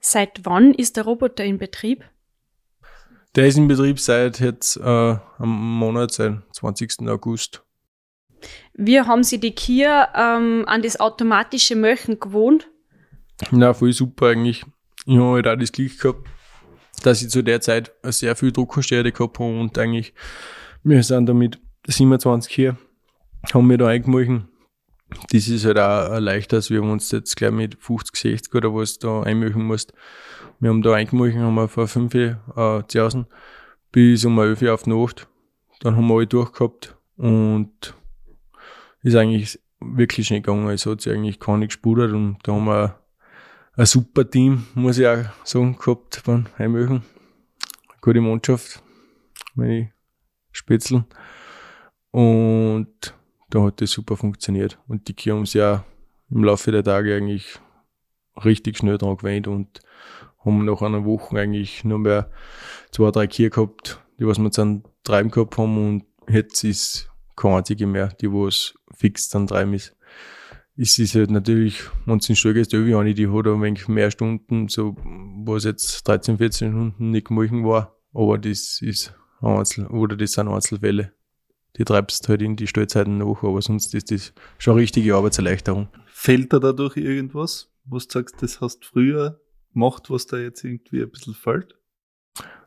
Seit 0.00 0.44
wann 0.44 0.74
ist 0.74 0.96
der 0.96 1.04
Roboter 1.04 1.44
in 1.44 1.58
Betrieb? 1.58 2.04
Der 3.34 3.46
ist 3.46 3.56
in 3.56 3.68
Betrieb 3.68 3.98
seit 4.00 4.40
jetzt 4.40 4.76
äh, 4.76 4.82
am 4.82 5.18
Monat, 5.78 6.12
seit 6.12 6.38
20. 6.52 7.08
August. 7.08 7.62
Wie 8.74 9.00
haben 9.00 9.24
Sie 9.24 9.38
die 9.38 9.54
Kia 9.54 10.08
ähm, 10.14 10.64
an 10.66 10.82
das 10.82 11.00
automatische 11.00 11.76
Möchen 11.76 12.20
gewohnt? 12.20 12.68
Na, 13.50 13.74
voll 13.74 13.92
super 13.92 14.28
eigentlich. 14.28 14.64
Ich 15.04 15.16
habe 15.16 15.34
halt 15.34 15.48
auch 15.48 15.56
das 15.56 15.72
Glück 15.72 15.98
gehabt, 15.98 16.26
dass 17.02 17.22
ich 17.22 17.28
zu 17.28 17.42
der 17.42 17.60
Zeit 17.60 17.92
sehr 18.02 18.34
viel 18.36 18.52
Druckenstärke 18.52 19.12
gehabt 19.12 19.38
habe 19.38 19.58
und 19.58 19.76
eigentlich, 19.78 20.14
wir 20.82 21.02
sind 21.02 21.26
damit 21.26 21.58
27 21.86 22.54
hier, 22.54 22.76
haben 23.52 23.68
wir 23.68 23.78
da 23.78 23.88
eingemolchen. 23.88 24.48
Das 25.30 25.48
ist 25.48 25.64
halt 25.64 25.78
auch 25.78 26.18
leichter, 26.18 26.56
als 26.56 26.70
wir 26.70 26.82
uns 26.82 27.10
jetzt 27.12 27.36
gleich 27.36 27.52
mit 27.52 27.76
50, 27.80 28.16
60 28.16 28.54
oder 28.54 28.74
was 28.74 28.98
da 28.98 29.22
einmöchen 29.22 29.64
musst. 29.64 29.92
Wir 30.58 30.70
haben 30.70 30.82
da 30.82 30.94
eingemolchen, 30.94 31.42
haben 31.42 31.54
wir 31.54 31.68
vor 31.68 31.86
5 31.86 32.14
äh, 32.14 32.34
zu 32.88 33.26
bis 33.92 34.24
um 34.24 34.38
11 34.38 34.62
Uhr 34.62 34.74
auf 34.74 34.82
die 34.82 34.90
Nacht. 34.90 35.28
Dann 35.80 35.96
haben 35.96 36.08
wir 36.08 36.16
alle 36.16 36.26
durchgehabt 36.26 36.96
und 37.16 37.94
ist 39.02 39.14
eigentlich 39.14 39.60
wirklich 39.80 40.26
schnell 40.26 40.40
gegangen. 40.40 40.68
Es 40.70 40.86
hat 40.86 41.00
sich 41.00 41.12
eigentlich 41.12 41.38
gar 41.38 41.56
nicht 41.56 41.68
gespudert 41.68 42.12
und 42.12 42.38
da 42.42 42.52
haben 42.52 42.64
wir 42.64 42.98
ein 43.76 43.86
super 43.86 44.28
Team, 44.28 44.66
muss 44.74 44.98
ich 44.98 45.06
auch 45.06 45.24
sagen, 45.44 45.78
gehabt 45.78 46.22
beim 46.24 46.46
Heimöchen. 46.58 47.04
Gute 48.00 48.20
Mannschaft, 48.20 48.82
meine 49.54 49.92
Spätzle. 50.50 51.04
Und 52.10 53.14
da 53.50 53.62
hat 53.62 53.80
das 53.80 53.90
super 53.90 54.16
funktioniert. 54.16 54.78
Und 54.88 55.08
die 55.08 55.14
Kia 55.14 55.34
haben 55.34 55.46
sich 55.46 55.62
auch 55.62 55.80
im 56.30 56.44
Laufe 56.44 56.72
der 56.72 56.84
Tage 56.84 57.16
eigentlich 57.16 57.58
richtig 58.44 58.78
schnell 58.78 58.98
dran 58.98 59.16
gewöhnt 59.16 59.48
und 59.48 59.80
haben 60.44 60.64
nach 60.64 60.82
einer 60.82 61.04
Woche 61.04 61.38
eigentlich 61.38 61.84
nur 61.84 61.98
mehr 61.98 62.30
zwei, 62.90 63.10
drei 63.10 63.26
Kier 63.26 63.50
gehabt, 63.50 64.00
die 64.18 64.26
was 64.26 64.38
wir 64.38 64.50
dann 64.50 64.84
treiben 65.04 65.30
gehabt 65.30 65.56
haben 65.58 65.76
und 65.76 66.04
jetzt 66.28 66.64
ist 66.64 67.10
keine 67.36 67.56
einzige 67.56 67.86
mehr, 67.86 68.08
die 68.20 68.30
was 68.30 68.74
fix 68.94 69.28
dann 69.28 69.46
treiben 69.46 69.74
ist. 69.74 69.96
Es 70.76 70.98
ist 70.98 71.14
halt 71.14 71.30
natürlich, 71.30 71.84
wenn 72.04 72.18
es 72.18 72.28
in 72.28 72.36
Stall 72.36 72.54
geht, 72.54 72.70
die 72.72 72.94
eine, 72.94 73.14
die 73.14 73.28
hat 73.28 73.46
ein 73.46 73.62
wenig 73.62 73.88
mehr 73.88 74.10
Stunden, 74.10 74.68
so, 74.68 74.94
was 75.44 75.64
jetzt 75.64 76.06
13, 76.06 76.36
14 76.36 76.70
Stunden 76.70 77.10
nicht 77.10 77.28
gemolchen 77.28 77.64
war, 77.64 77.96
aber 78.12 78.36
das 78.36 78.82
ist 78.82 79.14
Einzel, 79.40 79.86
oder 79.86 80.16
das 80.16 80.32
sind 80.32 80.48
Einzelfälle. 80.48 81.12
Die 81.76 81.84
treibst 81.84 82.28
halt 82.28 82.42
in 82.42 82.56
die 82.56 82.66
Stallzeiten 82.66 83.18
nach, 83.18 83.42
aber 83.42 83.60
sonst 83.60 83.94
ist 83.94 84.10
das 84.10 84.32
schon 84.58 84.72
eine 84.72 84.82
richtige 84.82 85.14
Arbeitserleichterung. 85.14 85.88
Fehlt 86.06 86.52
da 86.52 86.58
dadurch 86.58 86.96
irgendwas, 86.96 87.70
wo 87.84 87.98
du 87.98 88.04
sagst, 88.08 88.42
das 88.42 88.60
hast 88.60 88.80
du 88.80 88.86
früher 88.86 89.40
gemacht, 89.72 90.10
was 90.10 90.26
da 90.26 90.38
jetzt 90.38 90.64
irgendwie 90.64 91.02
ein 91.02 91.10
bisschen 91.10 91.34
fällt? 91.34 91.76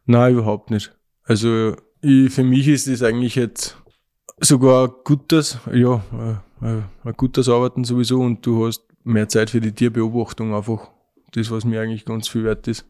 Nein, 0.06 0.34
überhaupt 0.34 0.70
nicht. 0.70 0.96
Also, 1.24 1.75
ich, 2.01 2.32
für 2.32 2.44
mich 2.44 2.68
ist 2.68 2.88
das 2.88 3.04
eigentlich 3.04 3.36
jetzt 3.36 3.78
sogar 4.39 4.88
ein 4.88 4.94
gutes, 5.04 5.58
ja, 5.74 6.04
ein, 6.62 6.86
ein 7.04 7.13
gutes 7.13 7.50
Arbeiten 7.50 7.84
sowieso 7.84 8.22
und 8.22 8.46
du 8.46 8.68
hast 8.68 8.84
mehr 9.04 9.28
Zeit 9.28 9.50
für 9.50 9.62
die 9.62 9.74
Tierbeobachtung 9.74 10.54
einfach. 10.54 10.89
Das, 11.32 11.51
was 11.51 11.66
mir 11.66 11.82
eigentlich 11.82 12.06
ganz 12.06 12.28
viel 12.28 12.44
wert 12.44 12.68
ist. 12.68 12.86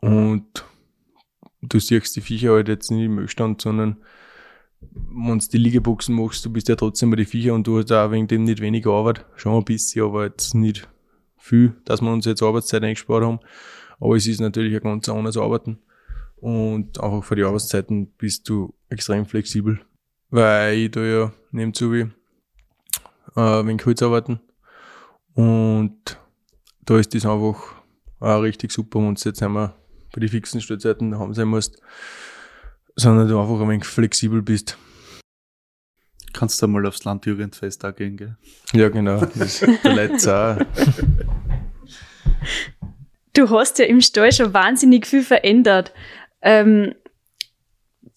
Und 0.00 0.64
du 1.60 1.80
siehst 1.80 2.14
die 2.14 2.20
Viecher 2.20 2.52
halt 2.52 2.68
jetzt 2.68 2.90
nicht 2.90 3.04
im 3.04 3.18
Ölstand, 3.18 3.60
sondern 3.60 3.96
wenn 4.90 5.38
du 5.38 5.46
die 5.46 5.58
Liegeboxen 5.58 6.14
machst, 6.14 6.44
du 6.44 6.50
bist 6.50 6.68
ja 6.68 6.76
trotzdem 6.76 7.10
bei 7.10 7.16
die 7.16 7.24
Viecher 7.24 7.54
und 7.54 7.66
du 7.66 7.78
hast 7.78 7.92
auch 7.92 8.10
wegen 8.10 8.28
dem 8.28 8.44
nicht 8.44 8.60
wenig 8.60 8.86
Arbeit. 8.86 9.24
Schon 9.36 9.56
ein 9.56 9.64
bisschen, 9.64 10.04
aber 10.04 10.24
jetzt 10.24 10.54
nicht 10.54 10.88
viel, 11.36 11.74
dass 11.84 12.00
wir 12.00 12.12
uns 12.12 12.26
jetzt 12.26 12.42
Arbeitszeit 12.42 12.82
eingespart 12.82 13.24
haben. 13.24 13.40
Aber 14.00 14.16
es 14.16 14.26
ist 14.26 14.40
natürlich 14.40 14.74
ein 14.74 14.82
ganz 14.82 15.08
anderes 15.08 15.36
Arbeiten. 15.36 15.78
Und 16.36 17.00
einfach 17.00 17.22
für 17.22 17.36
die 17.36 17.44
Arbeitszeiten 17.44 18.08
bist 18.18 18.48
du 18.48 18.74
extrem 18.88 19.26
flexibel. 19.26 19.80
Weil 20.30 20.76
ich 20.78 20.90
da 20.90 21.00
ja 21.02 21.32
nebenzu 21.52 21.92
wie 21.92 22.10
äh, 23.36 23.66
wegen 23.66 23.84
Holz 23.84 24.02
arbeiten. 24.02 24.40
Und 25.34 26.18
da 26.84 26.98
ist 26.98 27.14
das 27.14 27.26
einfach 27.26 27.74
auch 28.20 28.42
richtig 28.42 28.72
super, 28.72 28.98
wenn 29.00 29.14
du 29.14 29.20
jetzt 29.24 29.42
einmal 29.42 29.74
bei 30.12 30.20
den 30.20 30.28
fixen 30.28 30.60
Stellzeiten 30.60 31.10
daheim 31.10 31.34
sein 31.34 31.48
musst, 31.48 31.80
sondern 32.96 33.28
du 33.28 33.40
einfach 33.40 33.60
ein 33.60 33.68
wenig 33.68 33.84
flexibel 33.84 34.42
bist. 34.42 34.76
Kannst 36.32 36.62
du 36.62 36.66
mal 36.66 36.86
aufs 36.86 37.04
Landjugendfest 37.04 37.84
da 37.84 37.90
gehen, 37.90 38.16
gell? 38.16 38.36
Ja, 38.72 38.88
genau. 38.88 39.20
Das 39.34 39.60
der 39.60 39.92
letzte 39.92 40.36
auch. 40.36 40.56
Du 43.34 43.50
hast 43.50 43.78
ja 43.78 43.86
im 43.86 44.00
Stall 44.00 44.32
schon 44.32 44.52
wahnsinnig 44.52 45.06
viel 45.06 45.22
verändert. 45.22 45.92
Ähm, 46.42 46.94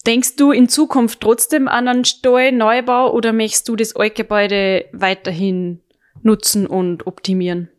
denkst 0.06 0.36
du 0.36 0.52
in 0.52 0.68
Zukunft 0.68 1.20
trotzdem 1.20 1.68
an 1.68 1.88
einen 1.88 2.04
Stallneubau 2.04 3.12
oder 3.12 3.32
möchtest 3.32 3.68
du 3.68 3.76
das 3.76 3.96
Altgebäude 3.96 4.86
weiterhin 4.92 5.80
nutzen 6.22 6.66
und 6.66 7.06
optimieren? 7.06 7.70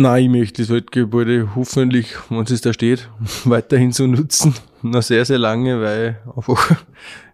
Nein, 0.00 0.26
ich 0.26 0.30
möchte 0.30 0.62
das 0.62 0.70
Altgebäude 0.70 1.56
hoffentlich, 1.56 2.14
wenn 2.30 2.42
es 2.42 2.60
da 2.60 2.72
steht, 2.72 3.10
weiterhin 3.44 3.90
so 3.90 4.06
nutzen. 4.06 4.54
Noch 4.80 5.02
sehr, 5.02 5.24
sehr 5.24 5.40
lange, 5.40 5.80
weil 5.80 6.22
einfach, 6.36 6.84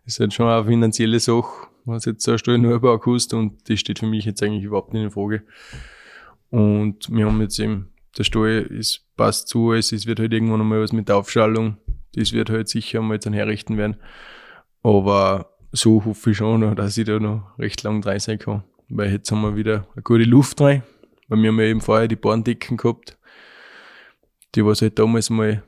ist 0.07 0.19
halt 0.19 0.33
schon 0.33 0.49
eine 0.49 0.65
finanzielle 0.65 1.21
Sache, 1.21 1.69
was 1.85 2.07
jetzt 2.07 2.25
so 2.25 2.33
ein 2.33 2.39
Stallneubau 2.39 2.97
kostet 2.97 3.39
und 3.39 3.69
das 3.69 3.81
steht 3.81 3.99
für 3.99 4.07
mich 4.07 4.25
jetzt 4.25 4.43
eigentlich 4.43 4.65
überhaupt 4.65 4.95
nicht 4.95 5.03
in 5.03 5.11
Frage. 5.11 5.43
Und 6.49 7.15
wir 7.15 7.27
haben 7.27 7.39
jetzt 7.43 7.59
eben, 7.59 7.91
der 8.17 8.25
Stall 8.25 8.63
ist, 8.71 9.05
passt 9.15 9.49
zu 9.49 9.75
es, 9.75 9.93
es 9.93 10.07
wird 10.07 10.19
halt 10.19 10.33
irgendwann 10.33 10.63
einmal 10.63 10.81
was 10.81 10.95
mit 10.95 11.11
der 11.11 11.19
Aufschallung, 11.19 11.77
das 12.15 12.33
wird 12.33 12.49
halt 12.49 12.71
sicher 12.71 13.03
mal 13.03 13.19
dann 13.19 13.35
herrichten 13.35 13.77
werden. 13.77 13.99
Aber 14.83 15.51
so 15.71 16.03
hoffe 16.07 16.31
ich 16.31 16.39
schon 16.39 16.75
dass 16.77 16.97
ich 16.97 17.05
da 17.05 17.21
noch 17.21 17.59
recht 17.59 17.83
lang 17.83 18.01
dran 18.01 18.21
sein 18.21 18.39
kann. 18.39 18.65
Weil 18.89 19.13
jetzt 19.13 19.31
haben 19.31 19.43
wir 19.43 19.55
wieder 19.55 19.87
eine 19.95 20.03
gute 20.03 20.25
Luft 20.25 20.63
rein 20.63 20.83
weil 21.29 21.43
wir 21.43 21.49
haben 21.49 21.61
ja 21.61 21.67
eben 21.67 21.81
vorher 21.81 22.09
die 22.09 22.17
Borndecken 22.17 22.77
gehabt, 22.77 23.19
die 24.55 24.65
was 24.65 24.83
halt 24.83 24.99
damals 24.99 25.31
mal 25.31 25.63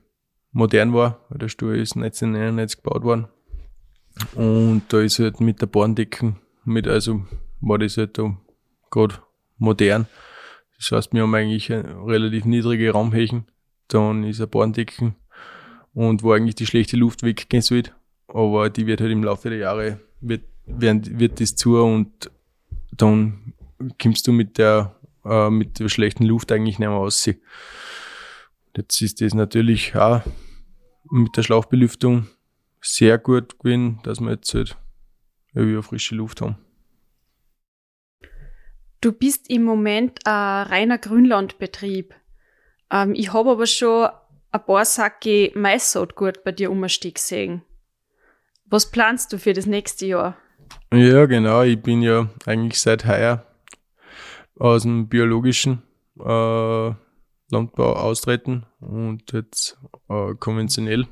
modern 0.53 0.93
war, 0.95 1.25
weil 1.29 1.39
der 1.39 1.49
Stuhl 1.49 1.77
ist 1.77 1.97
1999 1.97 2.83
gebaut 2.83 3.03
worden. 3.03 3.29
Und 4.35 4.83
da 4.89 5.01
ist 5.01 5.19
halt 5.19 5.41
mit 5.41 5.61
der 5.61 5.67
Borndecken, 5.67 6.37
mit, 6.65 6.87
also 6.89 7.25
war 7.61 7.79
das 7.79 7.97
halt 7.97 8.19
da 8.19 8.37
gerade 8.91 9.17
modern. 9.59 10.07
Das 10.79 10.93
heißt, 10.93 11.13
wir 11.13 11.23
haben 11.23 11.35
eigentlich 11.35 11.71
relativ 11.71 12.45
niedrige 12.45 12.91
Raumhechen. 12.91 13.47
Dann 13.89 14.25
ist 14.25 14.41
ein 14.41 14.49
Borndecken 14.49 15.15
und 15.95 16.23
wo 16.23 16.33
eigentlich 16.33 16.55
die 16.55 16.67
schlechte 16.67 16.97
Luft 16.97 17.23
weggehen 17.23 17.63
sollte. 17.63 17.93
Aber 18.29 18.69
die 18.71 18.87
wird 18.87 19.01
halt 19.01 19.13
im 19.13 19.25
Laufe 19.25 19.49
der 19.49 19.59
Jahre, 19.59 20.01
wird, 20.21 20.43
wird, 20.67 21.19
wird 21.19 21.41
das 21.41 21.55
zu 21.55 21.79
und 21.79 22.31
dann 22.93 23.55
kommst 24.03 24.27
du 24.27 24.33
mit 24.33 24.59
der 24.59 24.96
äh, 25.29 25.51
mit 25.51 25.79
der 25.79 25.89
schlechten 25.89 26.25
Luft 26.25 26.53
eigentlich 26.53 26.79
nicht 26.79 26.89
mehr 26.89 26.91
aussehen. 26.91 27.41
jetzt 28.77 29.01
ist 29.01 29.21
das 29.21 29.35
natürlich 29.35 29.95
auch 29.97 30.23
mit 31.11 31.37
der 31.37 31.43
Schlauchbelüftung 31.43 32.27
sehr 32.81 33.19
gut 33.19 33.59
gewesen, 33.59 34.01
dass 34.03 34.21
wir 34.21 34.33
jetzt 34.33 34.53
halt 34.55 34.77
irgendwie 35.55 35.83
frische 35.83 36.15
Luft 36.15 36.41
haben. 36.41 36.57
Du 39.01 39.13
bist 39.13 39.51
im 39.51 39.63
Moment 39.65 40.21
ein 40.27 40.67
reiner 40.67 40.99
Grünlandbetrieb. 40.99 42.15
Ähm, 42.91 43.15
ich 43.15 43.33
habe 43.33 43.51
aber 43.51 43.67
schon 43.67 44.09
ein 44.51 44.65
paar 44.65 44.85
Sacke 44.85 45.53
Maissaatgut 45.55 46.45
bei 46.45 46.53
dir 46.53 46.71
umstehen 46.71 47.15
gesehen. 47.15 47.63
Was 48.65 48.91
planst 48.91 49.33
du 49.33 49.39
für 49.39 49.53
das 49.53 49.67
nächste 49.67 50.07
Jahr? 50.07 50.37
Ja, 50.93 51.27
genau. 51.27 51.63
Ich 51.63 51.81
bin 51.81 52.03
ja 52.03 52.29
eigentlich 52.47 52.81
seit 52.81 53.07
heuer 53.07 53.46
aus 54.59 54.83
dem 54.83 55.09
biologischen 55.09 55.83
äh, 56.19 56.91
Landbau 57.51 57.93
austreten 57.95 58.67
und 58.81 59.33
jetzt 59.33 59.79
äh, 60.09 60.35
konventionell. 60.35 61.07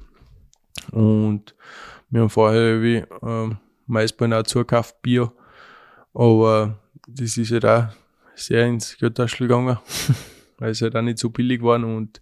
Und 0.90 1.54
wir 2.10 2.22
haben 2.22 2.30
vorher 2.30 2.82
wie 2.82 2.96
äh, 2.96 3.50
Maisbein 3.86 4.32
auch 4.32 4.42
zugekauft, 4.42 5.00
Bio. 5.02 5.32
Aber 6.12 6.78
das 7.06 7.36
ist 7.36 7.52
halt 7.52 7.64
auch 7.66 7.88
sehr 8.34 8.66
ins 8.66 8.96
Geldtaschel 8.98 9.46
gegangen, 9.46 9.78
weil 10.58 10.70
es 10.70 10.82
halt 10.82 10.96
auch 10.96 11.02
nicht 11.02 11.18
so 11.18 11.30
billig 11.30 11.62
war. 11.62 11.76
Und 11.76 12.20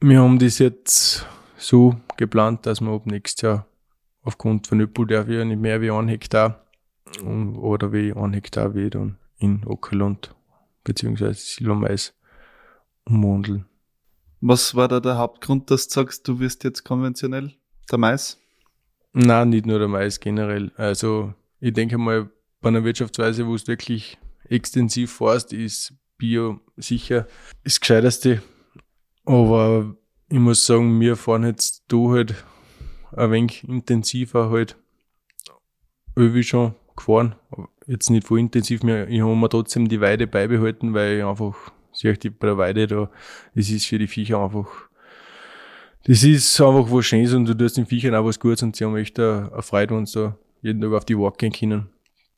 wir 0.00 0.20
haben 0.20 0.38
das 0.38 0.58
jetzt 0.58 1.26
so 1.56 1.96
geplant, 2.16 2.66
dass 2.66 2.80
wir 2.80 2.90
ab 2.90 3.06
nächstes 3.06 3.42
Jahr 3.42 3.66
aufgrund 4.22 4.66
von 4.66 4.80
Öppel 4.80 5.06
darf 5.06 5.28
ich 5.28 5.36
ja 5.36 5.44
nicht 5.44 5.60
mehr 5.60 5.80
wie 5.80 5.90
ein 5.90 6.08
Hektar 6.08 6.64
oder 7.22 7.92
wie 7.92 8.12
ein 8.12 8.32
Hektar 8.32 8.74
wie 8.74 8.90
dann 8.90 9.16
in 9.40 9.66
Ockerland 9.66 10.34
beziehungsweise 10.84 11.40
Silbermais 11.40 12.14
umwandeln. 13.04 13.66
Was 14.40 14.74
war 14.74 14.88
da 14.88 15.00
der 15.00 15.18
Hauptgrund, 15.18 15.70
dass 15.70 15.88
du 15.88 15.94
sagst, 15.94 16.26
du 16.28 16.38
wirst 16.40 16.64
jetzt 16.64 16.84
konventionell 16.84 17.52
der 17.90 17.98
Mais? 17.98 18.38
Nein, 19.12 19.50
nicht 19.50 19.66
nur 19.66 19.78
der 19.78 19.88
Mais 19.88 20.20
generell. 20.20 20.72
Also 20.76 21.34
ich 21.58 21.72
denke 21.72 21.98
mal, 21.98 22.30
bei 22.60 22.68
einer 22.68 22.84
Wirtschaftsweise, 22.84 23.46
wo 23.46 23.54
es 23.54 23.66
wirklich 23.66 24.18
extensiv 24.44 25.12
forst, 25.12 25.52
ist 25.52 25.94
Bio 26.16 26.60
sicher 26.76 27.26
das 27.64 27.80
Gescheiterste. 27.80 28.42
Aber 29.24 29.96
ich 30.28 30.38
muss 30.38 30.64
sagen, 30.64 31.00
wir 31.00 31.16
fahren 31.16 31.44
jetzt 31.44 31.84
da 31.88 31.96
halt 31.96 32.44
ein 33.12 33.30
wenig 33.30 33.64
intensiver 33.64 34.50
halt 34.50 34.76
irgendwie 36.14 36.42
schon 36.42 36.74
gefahren. 36.96 37.34
Jetzt 37.90 38.08
nicht 38.08 38.24
voll 38.24 38.38
intensiv 38.38 38.84
mehr. 38.84 39.08
Ich 39.08 39.20
habe 39.20 39.34
mir 39.34 39.48
trotzdem 39.48 39.88
die 39.88 40.00
Weide 40.00 40.28
beibehalten, 40.28 40.94
weil 40.94 41.18
ich 41.18 41.24
einfach, 41.24 41.56
sehe 41.90 42.12
ich 42.12 42.38
bei 42.38 42.46
der 42.46 42.56
Weide 42.56 42.86
da, 42.86 43.10
das 43.56 43.68
ist 43.68 43.86
für 43.86 43.98
die 43.98 44.06
Viecher 44.06 44.38
einfach, 44.38 44.68
das 46.04 46.22
ist 46.22 46.60
einfach 46.60 46.88
was 46.88 47.06
Schönes 47.06 47.34
und 47.34 47.46
du 47.46 47.54
tust 47.54 47.78
den 47.78 47.86
Viechern 47.86 48.14
auch 48.14 48.24
was 48.24 48.38
Gutes 48.38 48.62
und 48.62 48.76
sie 48.76 48.84
haben 48.84 48.96
echt 48.96 49.18
eine 49.18 49.50
Freude, 49.58 49.96
wenn 49.96 50.06
sie 50.06 50.20
da 50.20 50.36
jeden 50.62 50.80
Tag 50.80 50.92
auf 50.92 51.04
die 51.04 51.18
Walk 51.18 51.38
gehen 51.38 51.52
können. 51.52 51.88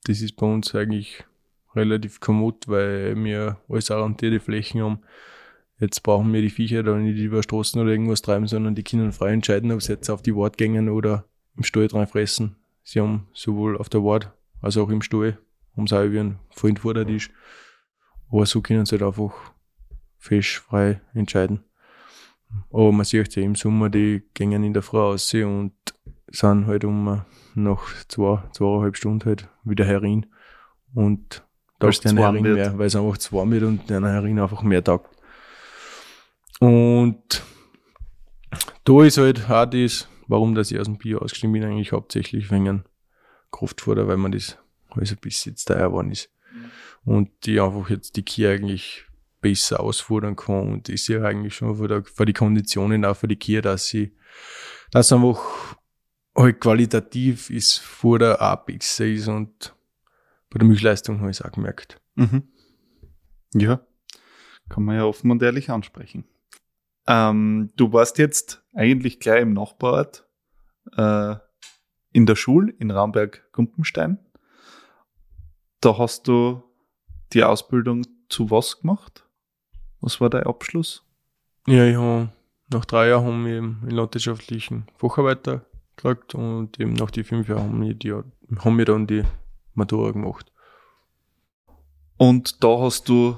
Das 0.05 0.23
ist 0.23 0.37
bei 0.37 0.47
uns 0.47 0.75
eigentlich 0.75 1.23
relativ 1.77 2.21
kommod, 2.21 2.67
weil 2.67 3.15
wir 3.23 3.59
alles 3.69 3.91
arrondierte 3.91 4.41
Flächen 4.41 4.81
haben. 4.81 5.01
Jetzt 5.79 6.03
brauchen 6.03 6.33
wir 6.33 6.41
die 6.41 6.49
Viecher 6.49 6.83
da 6.83 6.97
nicht 6.97 7.19
über 7.19 7.43
Straßen 7.43 7.79
oder 7.79 7.91
irgendwas 7.91 8.23
treiben, 8.23 8.47
sondern 8.47 8.75
die 8.75 8.85
können 8.85 9.13
frei 9.13 9.35
entscheiden, 9.35 9.71
ob 9.71 9.83
sie 9.83 9.93
jetzt 9.93 10.09
auf 10.09 10.23
die 10.23 10.35
Wart 10.35 10.57
gängen 10.57 10.89
oder 10.89 11.27
im 11.59 11.63
Stall 11.63 11.89
dran 11.89 12.07
fressen. 12.07 12.57
Sie 12.85 13.01
haben 13.01 13.27
sowohl 13.35 13.77
auf 13.77 13.91
der 13.91 14.03
Wart 14.03 14.33
als 14.63 14.77
auch 14.79 14.89
im 14.89 15.03
Stall, 15.03 15.39
ein 15.77 16.39
Freund 16.51 16.79
vor 16.79 16.95
der 16.95 17.07
Tisch. 17.07 17.31
Aber 18.31 18.47
so 18.47 18.63
können 18.63 18.87
sie 18.87 18.93
halt 18.93 19.03
einfach 19.03 19.35
fesch 20.19 20.61
frei 20.61 21.01
entscheiden. 21.13 21.65
Aber 22.71 22.93
man 22.93 23.05
sieht 23.05 23.35
ja 23.35 23.43
im 23.43 23.55
Sommer, 23.55 23.91
die 23.91 24.23
gängen 24.35 24.65
in 24.65 24.73
der 24.73 24.83
Früh 24.83 24.99
aus 24.99 25.35
und 25.35 25.73
sind 26.29 26.67
halt 26.67 26.85
um 26.85 27.23
nach 27.55 28.07
zwei, 28.09 28.43
zweieinhalb 28.53 28.97
Stunden 28.97 29.25
halt 29.27 29.49
wieder 29.65 29.85
herin. 29.85 30.27
Und 30.95 31.47
da 31.79 31.89
ist 31.89 32.05
der 32.05 32.15
Herin 32.15 32.43
mehr, 32.43 32.79
weil 32.79 32.87
es 32.87 32.97
einfach 32.97 33.19
zu 33.19 33.33
warm 33.33 33.51
wird 33.51 33.65
und 33.65 33.91
der 33.91 34.01
Herin 34.03 34.39
einfach 34.39 34.63
mehr 34.63 34.85
taugt. 34.85 35.17
Und 36.61 37.43
da 38.85 39.03
ist 39.03 39.19
halt 39.19 39.51
auch 39.51 39.67
das, 39.67 40.09
warum 40.29 40.55
dass 40.55 40.71
ich 40.71 40.79
aus 40.79 40.87
dem 40.87 40.99
Bio 40.99 41.19
ausgestiegen 41.19 41.53
bin, 41.53 41.65
eigentlich 41.65 41.93
hauptsächlich 41.93 42.51
wegen 42.51 42.85
Kraftfutter, 43.53 44.09
weil 44.09 44.17
man 44.17 44.33
das 44.33 44.59
also 44.91 45.17
bis 45.17 45.45
jetzt 45.45 45.71
da 45.71 45.87
geworden 45.87 46.11
ist. 46.11 46.31
Und 47.05 47.31
die 47.45 47.61
einfach 47.61 47.91
jetzt 47.91 48.17
die 48.17 48.23
Kia 48.23 48.51
eigentlich 48.51 49.07
besser 49.41 49.81
ausfordern 49.81 50.37
kann 50.37 50.73
und 50.73 50.89
ist 50.89 51.09
ja 51.09 51.23
eigentlich 51.23 51.57
schon 51.57 51.77
für, 51.77 51.89
der, 51.89 52.05
für 52.05 52.25
die 52.25 52.33
Konditionen 52.33 53.05
auch 53.05 53.17
für 53.17 53.29
die 53.29 53.37
Kia, 53.37 53.61
dass 53.61 53.87
sie, 53.87 54.17
dass 54.93 55.13
einfach 55.13 55.77
halt 56.37 56.61
qualitativ 56.61 57.51
ist 57.51 57.79
vor 57.79 58.19
der 58.19 58.41
Apex 58.41 59.01
ist 59.01 59.29
und 59.29 59.75
bei 60.49 60.59
der 60.59 60.69
Milchleistung 60.69 61.21
habe 61.21 61.31
ich 61.31 61.41
es 61.41 61.45
auch 61.45 61.53
gemerkt. 61.53 62.01
Mhm. 62.15 62.49
Ja, 63.55 63.85
kann 64.69 64.85
man 64.85 64.97
ja 64.97 65.05
offen 65.05 65.31
und 65.31 65.43
ehrlich 65.43 65.71
ansprechen. 65.71 66.25
Ähm, 67.07 67.73
du 67.77 67.93
warst 67.93 68.19
jetzt 68.19 68.65
eigentlich 68.75 69.19
gleich 69.19 69.43
im 69.43 69.55
Nachbarort 69.55 70.29
äh, 70.97 71.37
in 72.13 72.27
der 72.27 72.37
Schule 72.37 72.73
in 72.79 72.91
Raumberg-Gumpenstein. 72.91 74.19
Da 75.81 75.99
hast 75.99 76.29
du 76.29 76.63
die 77.33 77.45
Ausbildung 77.45 78.07
zu 78.29 78.51
was 78.51 78.81
gemacht? 78.81 79.27
Was 80.01 80.21
war 80.21 80.31
dein 80.31 80.45
Abschluss? 80.45 81.05
Ja, 81.67 81.85
ich 81.85 81.97
habe 81.97 82.31
nach 82.71 82.85
drei 82.85 83.09
Jahren 83.09 83.27
haben 83.27 83.47
wir 83.47 83.59
im 83.59 83.89
landwirtschaftlichen 83.89 84.87
Facharbeiter 84.97 85.65
gekriegt 85.97 86.35
und 86.35 86.79
eben 86.81 86.95
nach 86.95 87.11
die 87.11 87.25
fünf 87.25 87.49
Jahren 87.49 87.65
haben 87.65 87.83
wir, 87.83 87.95
die, 87.95 88.13
haben 88.13 88.79
wir 88.79 88.85
dann 88.85 89.07
die 89.07 89.25
Matura 89.75 90.11
gemacht. 90.11 90.53
Und 92.17 92.63
da 92.63 92.79
hast 92.81 93.09
du 93.09 93.37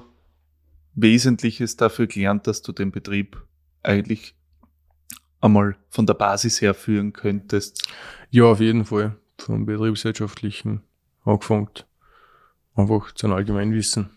Wesentliches 0.94 1.76
dafür 1.76 2.06
gelernt, 2.06 2.46
dass 2.46 2.62
du 2.62 2.72
den 2.72 2.92
Betrieb 2.92 3.42
eigentlich 3.82 4.36
einmal 5.44 5.76
von 5.88 6.06
der 6.06 6.14
Basis 6.14 6.60
her 6.60 6.74
führen 6.74 7.12
könntest? 7.12 7.86
Ja, 8.30 8.44
auf 8.44 8.60
jeden 8.60 8.84
Fall. 8.84 9.16
Vom 9.38 9.66
betriebswirtschaftlichen 9.66 10.82
angefangen. 11.24 11.68
Einfach 12.74 13.12
zum 13.12 13.32
Allgemeinwissen. 13.32 14.10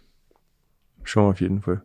Schon 1.04 1.32
auf 1.32 1.42
jeden 1.42 1.62
Fall. 1.62 1.84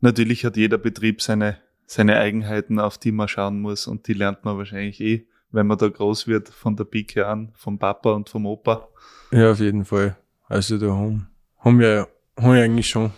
Natürlich 0.00 0.44
hat 0.44 0.56
jeder 0.56 0.78
Betrieb 0.78 1.22
seine, 1.22 1.58
seine 1.86 2.16
Eigenheiten, 2.16 2.80
auf 2.80 2.98
die 2.98 3.12
man 3.12 3.28
schauen 3.28 3.60
muss 3.60 3.86
und 3.86 4.08
die 4.08 4.14
lernt 4.14 4.44
man 4.44 4.58
wahrscheinlich 4.58 5.00
eh, 5.00 5.26
wenn 5.52 5.66
man 5.66 5.78
da 5.78 5.88
groß 5.88 6.26
wird, 6.26 6.48
von 6.48 6.76
der 6.76 6.84
Pike 6.84 7.26
an, 7.26 7.52
vom 7.54 7.78
Papa 7.78 8.12
und 8.12 8.28
vom 8.28 8.46
Opa. 8.46 8.88
Ja, 9.30 9.52
auf 9.52 9.60
jeden 9.60 9.84
Fall. 9.84 10.16
Also 10.48 10.78
da 10.78 10.88
haben, 10.88 11.28
haben 11.58 11.78
wir, 11.78 12.08
haben 12.36 12.54
wir 12.54 12.62
eigentlich 12.62 12.88
schon 12.88 13.12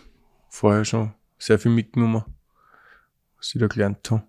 vorher 0.48 0.84
schon 0.84 1.12
sehr 1.38 1.58
viel 1.58 1.72
mitgenommen 1.72 2.24
was 3.38 3.54
ich 3.54 3.60
da 3.60 3.66
gelernt 3.66 4.10
habe. 4.10 4.24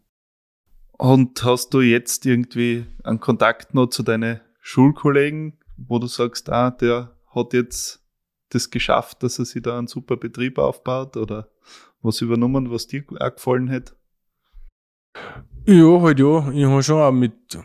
Und 1.00 1.42
hast 1.46 1.74
du 1.74 1.80
jetzt 1.80 2.26
irgendwie 2.26 2.86
einen 3.06 3.22
Kontakt 3.22 3.74
noch 3.74 3.88
zu 3.88 4.04
deinen 4.04 4.42
Schulkollegen, 4.60 5.58
wo 5.78 5.98
du 5.98 6.08
sagst, 6.08 6.50
ah, 6.50 6.72
der 6.72 7.16
hat 7.34 7.54
jetzt 7.54 8.04
das 8.50 8.70
geschafft, 8.70 9.24
dass 9.24 9.40
er 9.40 9.46
sich 9.46 9.62
da 9.62 9.78
einen 9.78 9.88
super 9.88 10.18
Betrieb 10.18 10.58
aufbaut 10.58 11.16
oder 11.16 11.48
was 12.02 12.20
übernommen, 12.20 12.70
was 12.70 12.88
dir 12.88 13.06
auch 13.18 13.34
gefallen 13.34 13.72
hat? 13.72 13.96
Ja, 15.66 16.02
halt 16.02 16.20
ja. 16.20 16.52
Ich 16.52 16.66
habe 16.66 16.84
schon 16.84 17.02
auch 17.02 17.14
mit 17.14 17.58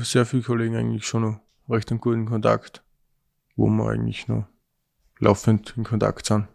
sehr 0.00 0.26
vielen 0.26 0.42
Kollegen 0.42 0.76
eigentlich 0.76 1.06
schon 1.06 1.22
noch 1.22 1.40
recht 1.70 1.90
einen 1.90 2.00
guten 2.00 2.26
Kontakt, 2.26 2.84
wo 3.56 3.68
wir 3.68 3.88
eigentlich 3.88 4.28
noch 4.28 4.44
laufend 5.18 5.72
in 5.78 5.84
Kontakt 5.84 6.26
sind. 6.26 6.46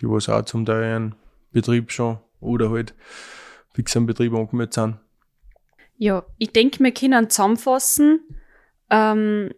Die 0.00 0.10
was 0.10 0.28
auch 0.28 0.44
zum 0.44 0.66
Teil 0.66 0.82
einen 0.82 1.14
Betrieb 1.52 1.92
schon 1.92 2.18
oder 2.40 2.70
halt 2.70 2.92
fix 3.72 3.96
am 3.96 4.06
Betrieb 4.06 4.34
angemeldet 4.34 4.74
sind. 4.74 4.96
Ja, 6.00 6.24
ich 6.38 6.52
denke, 6.52 6.82
wir 6.82 6.94
können 6.94 7.28
zusammenfassen. 7.28 8.20
Ähm, 8.88 9.52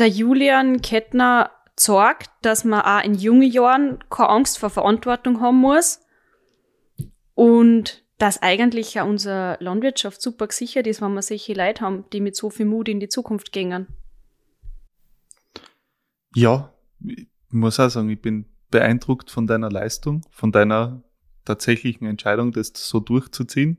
der 0.00 0.08
Julian 0.08 0.82
Kettner 0.82 1.52
sorgt, 1.78 2.30
dass 2.42 2.64
man 2.64 2.80
auch 2.80 3.04
in 3.04 3.14
jungen 3.14 3.48
Jahren 3.48 4.00
keine 4.10 4.30
Angst 4.30 4.58
vor 4.58 4.70
Verantwortung 4.70 5.40
haben 5.40 5.58
muss 5.58 6.00
und 7.34 8.02
dass 8.18 8.42
eigentlich 8.42 8.94
ja 8.94 9.04
unsere 9.04 9.56
Landwirtschaft 9.60 10.20
super 10.20 10.48
gesichert 10.48 10.88
ist, 10.88 11.00
wenn 11.00 11.14
wir 11.14 11.22
solche 11.22 11.54
Leute 11.54 11.82
haben, 11.82 12.04
die 12.12 12.20
mit 12.20 12.34
so 12.34 12.50
viel 12.50 12.66
Mut 12.66 12.88
in 12.88 12.98
die 12.98 13.08
Zukunft 13.08 13.52
gehen. 13.52 13.86
Ja, 16.34 16.74
ich 17.06 17.28
muss 17.50 17.78
auch 17.78 17.88
sagen, 17.88 18.10
ich 18.10 18.20
bin 18.20 18.46
beeindruckt 18.72 19.30
von 19.30 19.46
deiner 19.46 19.70
Leistung, 19.70 20.26
von 20.32 20.50
deiner 20.50 21.04
tatsächlichen 21.44 22.08
Entscheidung, 22.08 22.50
das 22.50 22.72
so 22.74 22.98
durchzuziehen. 22.98 23.78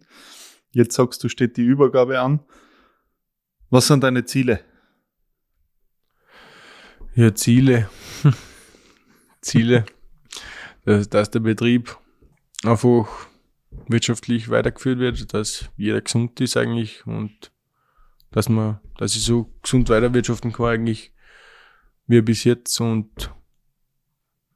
Jetzt 0.71 0.95
sagst 0.95 1.23
du, 1.23 1.29
steht 1.29 1.57
die 1.57 1.63
Übergabe 1.63 2.19
an. 2.19 2.39
Was 3.69 3.87
sind 3.87 4.03
deine 4.03 4.25
Ziele? 4.25 4.61
Ja, 7.15 7.33
Ziele. 7.33 7.89
Ziele, 9.41 9.85
dass, 10.85 11.09
dass 11.09 11.31
der 11.31 11.39
Betrieb 11.39 11.97
einfach 12.63 13.07
wirtschaftlich 13.87 14.49
weitergeführt 14.49 14.99
wird, 14.99 15.33
dass 15.33 15.69
jeder 15.77 16.01
gesund 16.01 16.39
ist 16.41 16.57
eigentlich 16.57 17.05
und 17.05 17.51
dass 18.31 18.49
man, 18.49 18.79
dass 18.97 19.15
ich 19.15 19.23
so 19.23 19.51
gesund 19.61 19.89
weiterwirtschaften 19.89 20.51
kann 20.51 20.67
eigentlich 20.67 21.13
wie 22.07 22.21
bis 22.21 22.43
jetzt 22.43 22.79
und 22.81 23.31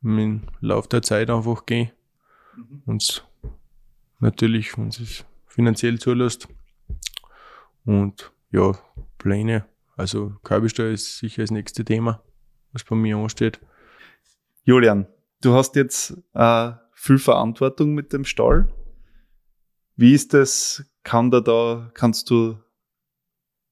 im 0.02 0.48
Lauf 0.60 0.88
der 0.88 1.02
Zeit 1.02 1.30
einfach 1.30 1.66
gehen. 1.66 1.92
Mhm. 2.58 2.82
Und 2.86 3.28
natürlich, 4.20 4.78
wenn 4.78 4.90
es 4.90 5.26
finanziell 5.54 6.00
zulässt. 6.00 6.48
Und 7.86 8.32
ja, 8.52 8.74
Pläne. 9.20 9.66
Also 9.96 10.34
Kabelsteuer 10.44 10.92
ist 10.92 11.20
sicher 11.20 11.44
das 11.44 11.52
nächste 11.52 11.86
Thema, 11.86 12.24
was 12.72 12.84
bei 12.84 12.96
mir 12.96 13.18
ansteht. 13.18 13.60
Julian, 14.64 15.08
du 15.42 15.54
hast 15.54 15.76
jetzt 15.76 16.18
äh, 16.34 16.72
viel 16.94 17.20
Verantwortung 17.20 17.94
mit 17.94 18.14
dem 18.14 18.26
Stall. 18.26 18.68
Wie 19.96 20.14
ist 20.14 20.34
das? 20.34 20.84
Kann 21.04 21.30
da 21.30 21.42
da, 21.42 21.92
kannst 21.94 22.32
du 22.32 22.58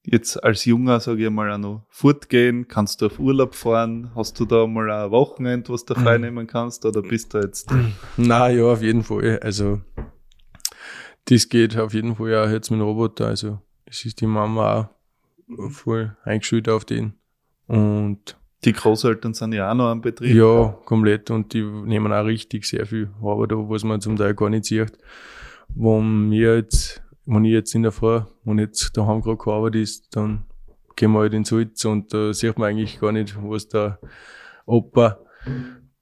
jetzt 0.04 0.44
als 0.44 0.66
Junger, 0.66 1.00
sage 1.00 1.26
ich 1.26 1.32
mal, 1.32 1.52
auch 1.52 1.58
noch 1.58 1.86
fortgehen? 1.90 2.68
Kannst 2.68 3.02
du 3.02 3.08
auf 3.08 3.20
Urlaub 3.20 3.56
fahren? 3.56 4.12
Hast 4.16 4.40
du 4.40 4.46
da 4.46 4.68
mal 4.68 4.92
ein 4.92 5.12
Wochenende, 5.12 5.70
was 5.70 5.86
du 5.86 5.98
mhm. 5.98 6.22
nehmen 6.22 6.48
kannst? 6.48 6.86
Oder 6.86 7.02
bist 7.02 7.34
du 7.34 7.40
jetzt? 7.40 7.74
Na 8.18 8.50
ja, 8.50 8.66
auf 8.66 8.82
jeden 8.82 9.04
Fall. 9.04 9.40
Also, 9.40 9.82
das 11.26 11.50
geht 11.50 11.78
auf 11.78 11.94
jeden 11.94 12.16
Fall 12.16 12.36
auch 12.36 12.50
jetzt 12.50 12.72
mit 12.72 12.80
dem 12.80 12.86
Roboter. 12.86 13.28
Also, 13.28 13.60
das 13.86 14.06
ist 14.06 14.22
die 14.22 14.28
Mama 14.28 14.90
auch 15.58 15.72
voll 15.72 16.16
eingeschult 16.24 16.70
auf 16.70 16.86
den. 16.86 17.14
Und 17.68 18.38
die 18.64 18.74
Großeltern 18.74 19.34
sind 19.34 19.54
ja 19.54 19.72
auch 19.72 19.76
noch 19.76 19.90
am 19.90 20.02
Betrieb. 20.02 20.36
Ja, 20.36 20.78
komplett. 20.86 21.32
Und 21.32 21.54
die 21.54 21.64
nehmen 21.64 22.14
auch 22.14 22.26
richtig 22.26 22.66
sehr 22.66 22.86
viel 22.86 23.10
Arbeit 23.22 23.52
da, 23.52 23.56
was 23.56 23.84
man 23.84 24.02
zum 24.02 24.16
Teil 24.16 24.36
gar 24.36 24.50
nicht 24.50 24.66
sieht. 24.66 24.98
Wo 25.74 26.02
mir 26.02 26.58
jetzt 26.58 27.02
wenn 27.26 27.46
ich 27.46 27.54
jetzt 27.54 27.76
in 27.76 27.84
der 27.84 27.92
Früh, 27.92 28.22
wenn 28.44 28.60
jetzt 28.60 28.96
daheim 28.98 29.22
gerade 29.22 29.52
Arbeit 29.52 29.76
ist, 29.76 30.16
dann 30.16 30.46
gehen 30.96 31.12
wir 31.12 31.20
halt 31.20 31.34
ins 31.34 31.52
Holz 31.52 31.86
und 31.86 32.14
da 32.14 32.34
sieht 32.34 32.58
man 32.58 32.70
eigentlich 32.70 33.00
gar 33.00 33.12
nicht, 33.12 33.36
was 33.42 33.68
der 33.70 34.00
Opa 34.66 35.20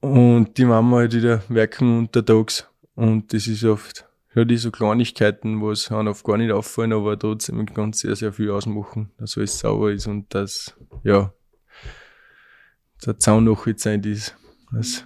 und 0.01 0.57
die 0.57 0.65
Mama 0.65 0.97
halt 0.97 1.13
wieder 1.13 1.43
werken 1.49 1.99
untertags. 1.99 2.67
Und 2.95 3.33
das 3.33 3.47
ist 3.47 3.63
oft 3.63 4.08
ja, 4.35 4.45
diese 4.45 4.71
Kleinigkeiten, 4.71 5.61
was 5.61 5.91
einem 5.91 6.09
oft 6.09 6.23
gar 6.23 6.37
nicht 6.37 6.51
auffallen, 6.51 6.93
aber 6.93 7.17
trotzdem 7.17 7.65
ganz 7.65 7.99
sehr, 7.99 8.15
sehr 8.15 8.31
viel 8.31 8.51
ausmachen, 8.51 9.11
dass 9.17 9.37
alles 9.37 9.59
sauber 9.59 9.91
ist 9.91 10.07
und 10.07 10.33
dass, 10.33 10.75
ja, 11.03 11.33
der 13.05 13.17
Zaun 13.17 13.57
sein 13.77 14.03
ist, 14.03 14.35
dass 14.71 15.05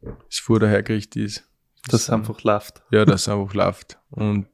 das 0.00 0.38
Futter 0.38 0.68
hergerichtet 0.68 1.22
ist. 1.22 1.48
Dass 1.88 2.02
es 2.02 2.10
einfach 2.10 2.42
läuft. 2.42 2.82
Ja, 2.90 3.04
dass 3.04 3.22
es 3.22 3.28
einfach 3.28 3.54
läuft. 3.54 3.98
Und 4.10 4.48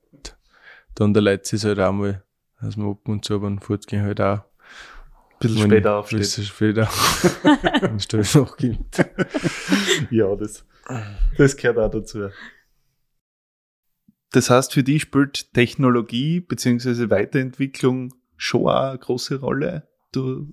dann 0.94 1.14
der 1.14 1.22
Leute 1.22 1.56
ist 1.56 1.64
halt 1.64 1.80
auch 1.80 1.92
mal, 1.92 2.22
dass 2.60 2.76
man 2.76 2.90
ab 2.90 3.08
und 3.08 3.24
zu 3.24 3.40
beim 3.40 3.60
Fortgehen 3.60 4.02
halt 4.02 4.20
auch 4.20 4.38
ein 4.38 5.38
bisschen 5.40 5.70
später 5.70 5.96
aufsteht. 5.96 6.18
Ein 6.18 6.20
bisschen 6.20 6.44
später, 6.44 6.88
wenn 7.80 8.20
es 8.20 8.34
noch 8.34 8.56
gibt. 8.56 8.98
ja, 10.10 10.34
das, 10.36 10.64
das 11.36 11.56
gehört 11.56 11.78
auch 11.78 11.90
dazu. 11.90 12.28
Das 14.32 14.50
heißt, 14.50 14.74
für 14.74 14.82
dich 14.82 15.02
spielt 15.02 15.52
Technologie 15.54 16.40
bzw. 16.40 17.10
Weiterentwicklung 17.10 18.14
schon 18.36 18.66
auch 18.66 18.90
eine 18.90 18.98
große 18.98 19.40
Rolle. 19.40 19.88
Du 20.12 20.52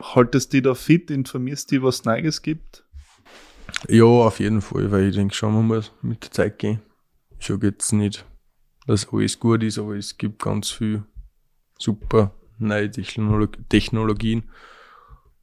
haltest 0.00 0.52
dich 0.52 0.62
da 0.62 0.74
fit, 0.74 1.10
informierst 1.10 1.70
dich, 1.70 1.82
was 1.82 1.96
es 1.96 2.04
Neues 2.04 2.42
gibt? 2.42 2.84
Ja, 3.88 4.04
auf 4.04 4.40
jeden 4.40 4.62
Fall, 4.62 4.90
weil 4.90 5.08
ich 5.08 5.16
denke 5.16 5.34
schon, 5.34 5.54
man 5.54 5.66
muss 5.66 5.92
mit 6.02 6.24
der 6.24 6.30
Zeit 6.30 6.58
gehen. 6.58 6.80
So 7.38 7.58
geht's 7.58 7.92
nicht 7.92 8.24
dass 8.88 9.12
alles 9.12 9.38
gut 9.38 9.62
ist, 9.62 9.78
aber 9.78 9.96
es 9.96 10.16
gibt 10.16 10.42
ganz 10.42 10.70
viel 10.70 11.04
super 11.78 12.34
neue 12.58 12.90
Technologien, 12.90 14.44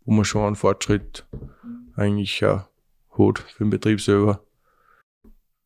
wo 0.03 0.13
man 0.13 0.25
schon 0.25 0.47
einen 0.47 0.55
Fortschritt 0.55 1.25
eigentlich 1.95 2.39
ja, 2.39 2.67
hat 3.11 3.39
für 3.39 3.63
den 3.63 3.69
Betrieb 3.69 4.01
selber. 4.01 4.43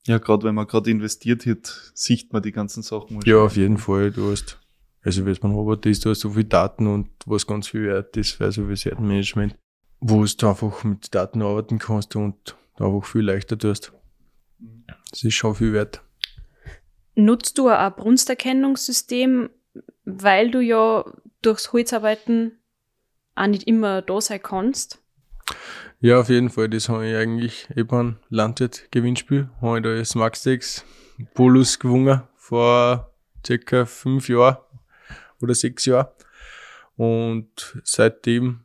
Ja, 0.08 0.18
gerade 0.18 0.44
wenn 0.44 0.56
man 0.56 0.68
gerade 0.68 0.90
investiert 0.90 1.46
hat, 1.46 1.92
sieht 1.94 2.34
man 2.34 2.42
die 2.42 2.52
ganzen 2.52 2.84
Sachen. 2.84 3.20
Ja, 3.26 3.44
auf 3.44 3.56
jeden 3.56 3.78
Fall. 3.78 4.12
Du 4.12 4.32
hast, 4.32 4.60
also 5.02 5.26
wie 5.26 5.32
es 5.32 5.40
beim 5.40 5.52
Roboter 5.52 5.90
ist, 5.90 6.06
du 6.06 6.10
hast 6.10 6.22
so 6.22 6.32
viele 6.32 6.46
Daten 6.46 6.88
und 6.88 7.10
was 7.26 7.46
ganz 7.46 7.68
viel 7.68 7.84
wert 7.84 8.16
ist 8.18 8.32
für 8.32 8.52
so 8.52 8.66
viel 8.66 8.78
Seitenmanagement, 8.78 9.56
wo 10.00 10.26
du 10.26 10.48
einfach 10.48 10.84
mit 10.84 11.14
Daten 11.14 11.42
arbeiten 11.42 11.80
kannst 11.80 12.16
und 12.16 12.56
einfach 12.78 13.06
viel 13.06 13.22
leichter 13.22 13.58
tust. 13.58 13.94
Das 15.12 15.24
ist 15.24 15.34
schon 15.34 15.56
viel 15.56 15.74
wert. 15.74 16.02
Nutzt 17.16 17.58
du 17.58 17.68
ein 17.68 17.94
Brunsterkennungssystem, 17.96 19.50
weil 20.06 20.52
du 20.52 20.62
ja 20.62 21.06
durchs 21.42 21.74
Holzarbeiten 21.74 22.60
auch 23.36 23.48
nicht 23.48 23.64
immer 23.64 24.02
da 24.02 24.22
sein 24.22 24.42
kannst? 24.42 25.04
Ja, 26.02 26.22
auf 26.22 26.30
jeden 26.30 26.50
Fall. 26.50 26.70
Das 26.70 26.88
habe 26.88 27.10
ich 27.10 27.16
eigentlich 27.18 27.68
eben 27.76 28.20
Landwirt-Gewinnspiel. 28.30 29.50
Habe 29.60 29.78
ich 29.80 29.84
da 29.84 29.96
das 29.96 30.16
Maxtex 30.16 30.86
Polus 31.34 31.78
gewonnen 31.78 32.22
vor 32.38 33.12
circa 33.46 33.86
fünf 33.86 34.30
Jahren 34.30 34.58
oder 35.42 35.54
sechs 35.54 35.86
Jahren. 35.86 36.08
Und 36.96 37.78
seitdem 37.84 38.62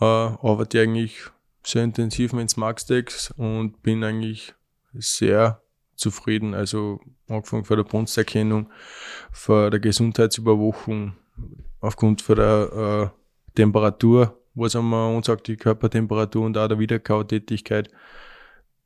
äh, 0.00 0.04
arbeite 0.04 0.78
ich 0.78 0.84
eigentlich 0.84 1.20
sehr 1.64 1.82
intensiv 1.82 2.32
mit 2.32 2.56
Maxtex 2.56 3.32
und 3.36 3.82
bin 3.82 4.04
eigentlich 4.04 4.54
sehr 4.94 5.60
zufrieden. 5.96 6.54
Also 6.54 7.00
angefangen 7.26 7.64
von 7.64 7.76
der 7.76 7.84
Brunsterkennung, 7.84 8.70
von 9.32 9.72
der 9.72 9.80
Gesundheitsüberwachung, 9.80 11.16
aufgrund 11.80 12.22
von 12.22 12.36
der 12.36 13.12
äh, 13.12 13.54
Temperatur, 13.56 14.38
was 14.58 14.74
man 14.74 15.16
uns 15.16 15.26
sagt, 15.26 15.46
die 15.46 15.56
Körpertemperatur 15.56 16.44
und 16.44 16.58
auch 16.58 16.68
der 16.68 16.78
Wiederkautätigkeit. 16.78 17.90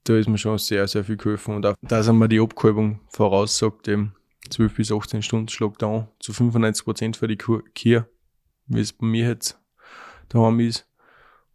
Da 0.04 0.16
ist 0.16 0.28
mir 0.28 0.38
schon 0.38 0.58
sehr, 0.58 0.87
sehr 0.88 1.04
viel 1.04 1.16
geholfen. 1.16 1.54
Und 1.56 1.66
auch, 1.66 1.74
dass 1.82 2.11
man 2.11 2.28
die 2.28 2.40
Abkalbung 2.40 3.00
voraussagt, 3.08 3.88
eben 3.88 4.14
12 4.50 4.74
bis 4.74 4.92
18 4.92 5.22
Stunden 5.22 5.48
schlagt 5.48 5.82
an, 5.82 6.08
zu 6.18 6.32
95 6.32 6.85
Prozent 6.85 7.16
für 7.16 7.28
die 7.28 7.37
Kier, 7.37 8.08
wie 8.66 8.80
es 8.80 8.92
bei 8.92 9.06
mir 9.06 9.28
jetzt 9.28 9.61
daheim 10.28 10.61
ist. 10.61 10.87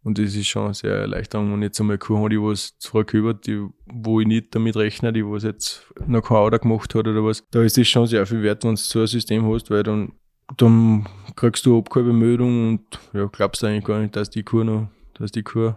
Und 0.02 0.18
das 0.18 0.34
ist 0.34 0.46
schon 0.46 0.72
sehr 0.72 0.94
erleichternd, 0.94 1.52
wenn 1.52 1.60
ich 1.60 1.66
jetzt 1.66 1.80
einmal 1.80 1.98
Kuh 1.98 2.16
habe, 2.16 2.30
die 2.30 2.40
was 2.40 2.78
zurückübert, 2.78 3.46
die, 3.46 3.66
wo 3.86 4.20
ich 4.20 4.26
nicht 4.26 4.54
damit 4.54 4.76
rechne, 4.76 5.12
die 5.12 5.24
was 5.24 5.42
jetzt 5.42 5.86
noch 6.06 6.22
kein 6.22 6.36
Auto 6.38 6.58
gemacht 6.58 6.94
hat 6.94 7.06
oder 7.06 7.22
was. 7.24 7.44
Da 7.50 7.62
ist 7.62 7.76
es 7.76 7.88
schon 7.88 8.06
sehr 8.06 8.24
viel 8.24 8.42
wert, 8.42 8.64
wenn 8.64 8.70
du 8.70 8.76
so 8.76 9.00
ein 9.00 9.06
System 9.06 9.46
hast, 9.52 9.70
weil 9.70 9.82
dann, 9.82 10.12
dann 10.56 11.06
kriegst 11.36 11.66
du 11.66 11.78
Abgabemeldung 11.78 12.68
und 12.68 13.00
ja, 13.12 13.26
glaubst 13.26 13.62
eigentlich 13.64 13.84
gar 13.84 14.00
nicht, 14.00 14.16
dass 14.16 14.30
die 14.30 14.42
Kuh 14.42 14.64
noch, 14.64 14.88
dass 15.14 15.32
die 15.32 15.42
Kuh 15.42 15.74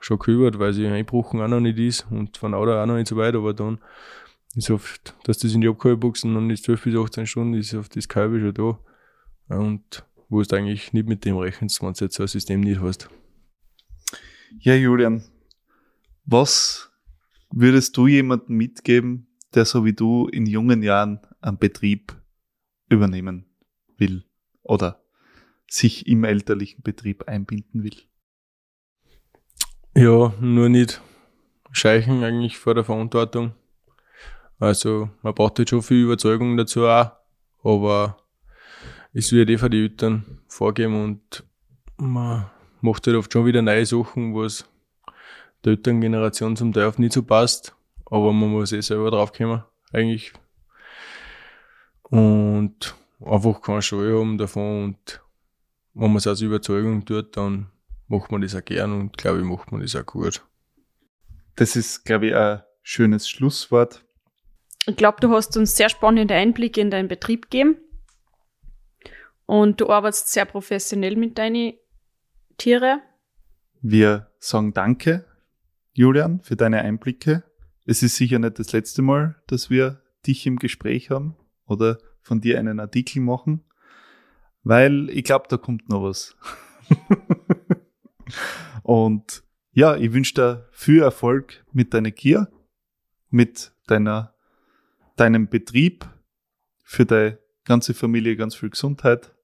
schon 0.00 0.18
kübert, 0.18 0.58
weil 0.58 0.72
sie 0.72 0.86
einbrochen 0.86 1.40
auch 1.40 1.48
noch 1.48 1.60
nicht 1.60 1.78
ist 1.78 2.06
und 2.10 2.36
von 2.36 2.54
Auto 2.54 2.72
auch 2.72 2.86
noch 2.86 2.96
nicht 2.96 3.08
so 3.08 3.16
weit, 3.16 3.34
aber 3.34 3.54
dann 3.54 3.78
ist 4.54 4.70
oft, 4.70 5.14
dass 5.24 5.38
das 5.38 5.54
in 5.54 5.60
die 5.60 5.68
Abgabebuchsen 5.68 6.34
dann 6.34 6.50
ist 6.50 6.64
12 6.64 6.84
bis 6.84 6.96
18 6.96 7.26
Stunden, 7.26 7.54
ist 7.54 7.74
oft 7.74 7.94
das 7.96 8.08
Kalbe 8.08 8.40
schon 8.40 8.54
da. 8.54 9.56
Und 9.56 10.04
wo 10.28 10.42
du 10.42 10.56
eigentlich 10.56 10.92
nicht 10.92 11.08
mit 11.08 11.24
dem 11.24 11.36
rechnest, 11.36 11.82
wenn 11.82 11.92
du 11.92 12.04
jetzt 12.04 12.16
so 12.16 12.22
ein 12.22 12.28
System 12.28 12.60
nicht 12.60 12.80
hast. 12.80 13.08
Ja, 14.58 14.74
Julian, 14.74 15.24
was 16.24 16.90
würdest 17.50 17.96
du 17.96 18.06
jemandem 18.06 18.56
mitgeben, 18.56 19.26
der 19.54 19.64
so 19.64 19.84
wie 19.84 19.92
du 19.92 20.28
in 20.28 20.46
jungen 20.46 20.82
Jahren 20.82 21.20
einen 21.40 21.58
Betrieb 21.58 22.14
übernehmen 22.88 23.51
will 24.02 24.24
oder 24.62 25.00
sich 25.68 26.06
im 26.06 26.24
elterlichen 26.24 26.82
Betrieb 26.82 27.28
einbinden 27.28 27.82
will? 27.82 27.96
Ja, 29.94 30.34
nur 30.40 30.68
nicht 30.68 31.00
scheichen 31.70 32.24
eigentlich 32.24 32.58
vor 32.58 32.74
der 32.74 32.84
Verantwortung. 32.84 33.54
Also 34.58 35.10
man 35.22 35.34
braucht 35.34 35.58
jetzt 35.58 35.70
schon 35.70 35.82
viel 35.82 36.04
Überzeugung 36.04 36.56
dazu 36.56 36.86
auch, 36.86 37.12
aber 37.62 38.18
es 39.12 39.32
wird 39.32 39.50
eh 39.50 39.58
von 39.58 39.70
den 39.70 39.82
Eltern 39.82 40.40
vorgeben 40.46 41.02
und 41.02 41.44
man 41.96 42.50
macht 42.80 43.06
halt 43.06 43.16
oft 43.16 43.32
schon 43.32 43.46
wieder 43.46 43.62
neue 43.62 43.86
Sachen, 43.86 44.34
was 44.34 44.68
der 45.64 45.72
Elterngeneration 45.72 46.56
zum 46.56 46.72
Teil 46.72 46.86
oft 46.86 46.98
nicht 46.98 47.12
so 47.12 47.22
passt. 47.22 47.74
Aber 48.06 48.32
man 48.32 48.50
muss 48.50 48.72
eh 48.72 48.80
selber 48.80 49.10
draufkommen, 49.10 49.62
eigentlich. 49.92 50.32
Und 52.02 52.94
einfach 53.24 53.60
keine 53.60 53.82
Scheu 53.82 54.18
haben 54.18 54.38
davon 54.38 54.84
und 54.84 55.22
wenn 55.94 56.08
man 56.08 56.16
es 56.16 56.26
aus 56.26 56.40
Überzeugung 56.40 57.04
tut, 57.04 57.36
dann 57.36 57.70
macht 58.08 58.30
man 58.30 58.40
das 58.40 58.54
auch 58.54 58.64
gern 58.64 58.92
und 58.92 59.16
glaube 59.16 59.38
ich, 59.38 59.44
macht 59.44 59.72
man 59.72 59.80
das 59.80 59.96
auch 59.96 60.06
gut. 60.06 60.42
Das 61.56 61.76
ist, 61.76 62.04
glaube 62.04 62.28
ich, 62.28 62.34
ein 62.34 62.62
schönes 62.82 63.28
Schlusswort. 63.28 64.04
Ich 64.86 64.96
glaube, 64.96 65.18
du 65.20 65.30
hast 65.30 65.56
uns 65.56 65.76
sehr 65.76 65.88
spannende 65.88 66.34
Einblicke 66.34 66.80
in 66.80 66.90
deinen 66.90 67.08
Betrieb 67.08 67.50
gegeben. 67.50 67.76
Und 69.46 69.80
du 69.80 69.90
arbeitest 69.90 70.32
sehr 70.32 70.44
professionell 70.44 71.16
mit 71.16 71.38
deinen 71.38 71.74
Tiere. 72.56 73.00
Wir 73.80 74.30
sagen 74.38 74.72
Danke, 74.72 75.26
Julian, 75.92 76.40
für 76.42 76.56
deine 76.56 76.80
Einblicke. 76.80 77.44
Es 77.84 78.02
ist 78.02 78.16
sicher 78.16 78.38
nicht 78.38 78.58
das 78.58 78.72
letzte 78.72 79.02
Mal, 79.02 79.36
dass 79.46 79.68
wir 79.68 80.00
dich 80.26 80.46
im 80.46 80.58
Gespräch 80.58 81.10
haben 81.10 81.36
oder 81.66 81.98
von 82.22 82.40
dir 82.40 82.58
einen 82.58 82.80
Artikel 82.80 83.20
machen, 83.20 83.64
weil 84.62 85.10
ich 85.10 85.24
glaube, 85.24 85.46
da 85.48 85.56
kommt 85.56 85.88
noch 85.88 86.02
was. 86.02 86.36
Und 88.82 89.44
ja, 89.72 89.96
ich 89.96 90.12
wünsche 90.12 90.34
dir 90.34 90.68
viel 90.70 91.02
Erfolg 91.02 91.64
mit 91.72 91.94
deiner 91.94 92.10
Gier, 92.10 92.48
mit 93.30 93.72
deiner, 93.86 94.34
deinem 95.16 95.48
Betrieb, 95.48 96.06
für 96.82 97.06
deine 97.06 97.38
ganze 97.64 97.94
Familie 97.94 98.36
ganz 98.36 98.54
viel 98.54 98.70
Gesundheit 98.70 99.34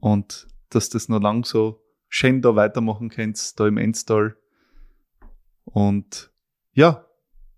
und 0.00 0.48
dass 0.70 0.88
das 0.88 1.08
noch 1.08 1.20
lang 1.20 1.44
so 1.44 1.80
schön 2.08 2.42
da 2.42 2.56
weitermachen 2.56 3.08
kannst, 3.08 3.60
da 3.60 3.68
im 3.68 3.76
Enstall. 3.76 4.36
Und 5.64 6.32
ja, 6.72 7.06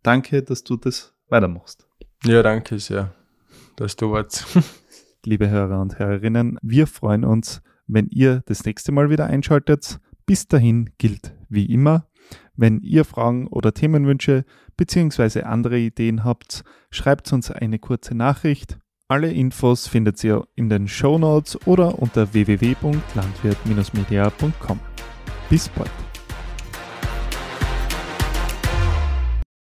danke, 0.03 0.43
dass 0.43 0.63
du 0.65 0.77
das 0.77 1.15
weitermachst. 1.29 1.89
Ja, 2.25 2.43
danke 2.43 2.79
sehr, 2.79 3.15
dass 3.77 3.97
du 3.97 4.13
warst. 4.13 4.47
Liebe 5.25 5.49
Hörer 5.49 5.81
und 5.81 5.99
Hörerinnen, 5.99 6.59
wir 6.63 6.87
freuen 6.87 7.25
uns, 7.25 7.63
wenn 7.87 8.09
ihr 8.09 8.43
das 8.47 8.65
nächste 8.65 8.93
Mal 8.93 9.11
wieder 9.11 9.27
einschaltet. 9.27 10.01
Bis 10.27 10.49
dahin 10.49 10.91
gilt 10.99 11.35
wie 11.49 11.67
immer, 11.67 12.07
wenn 12.57 12.81
ihr 12.81 13.05
Fragen 13.05 13.47
oder 13.49 13.75
Themenwünsche 13.75 14.45
bzw. 14.77 15.43
andere 15.43 15.79
Ideen 15.79 16.25
habt, 16.25 16.65
schreibt 16.91 17.31
uns 17.33 17.51
eine 17.51 17.79
kurze 17.79 18.15
Nachricht. 18.15 18.79
Alle 19.09 19.31
Infos 19.31 19.87
findet 19.87 20.25
ihr 20.25 20.45
in 20.55 20.71
den 20.71 20.89
Show 20.89 21.19
Notes 21.19 21.59
oder 21.67 21.99
unter 21.99 22.33
www.landwirt-media.com. 22.33 24.81
Bis 25.51 25.69
bald. 25.69 26.04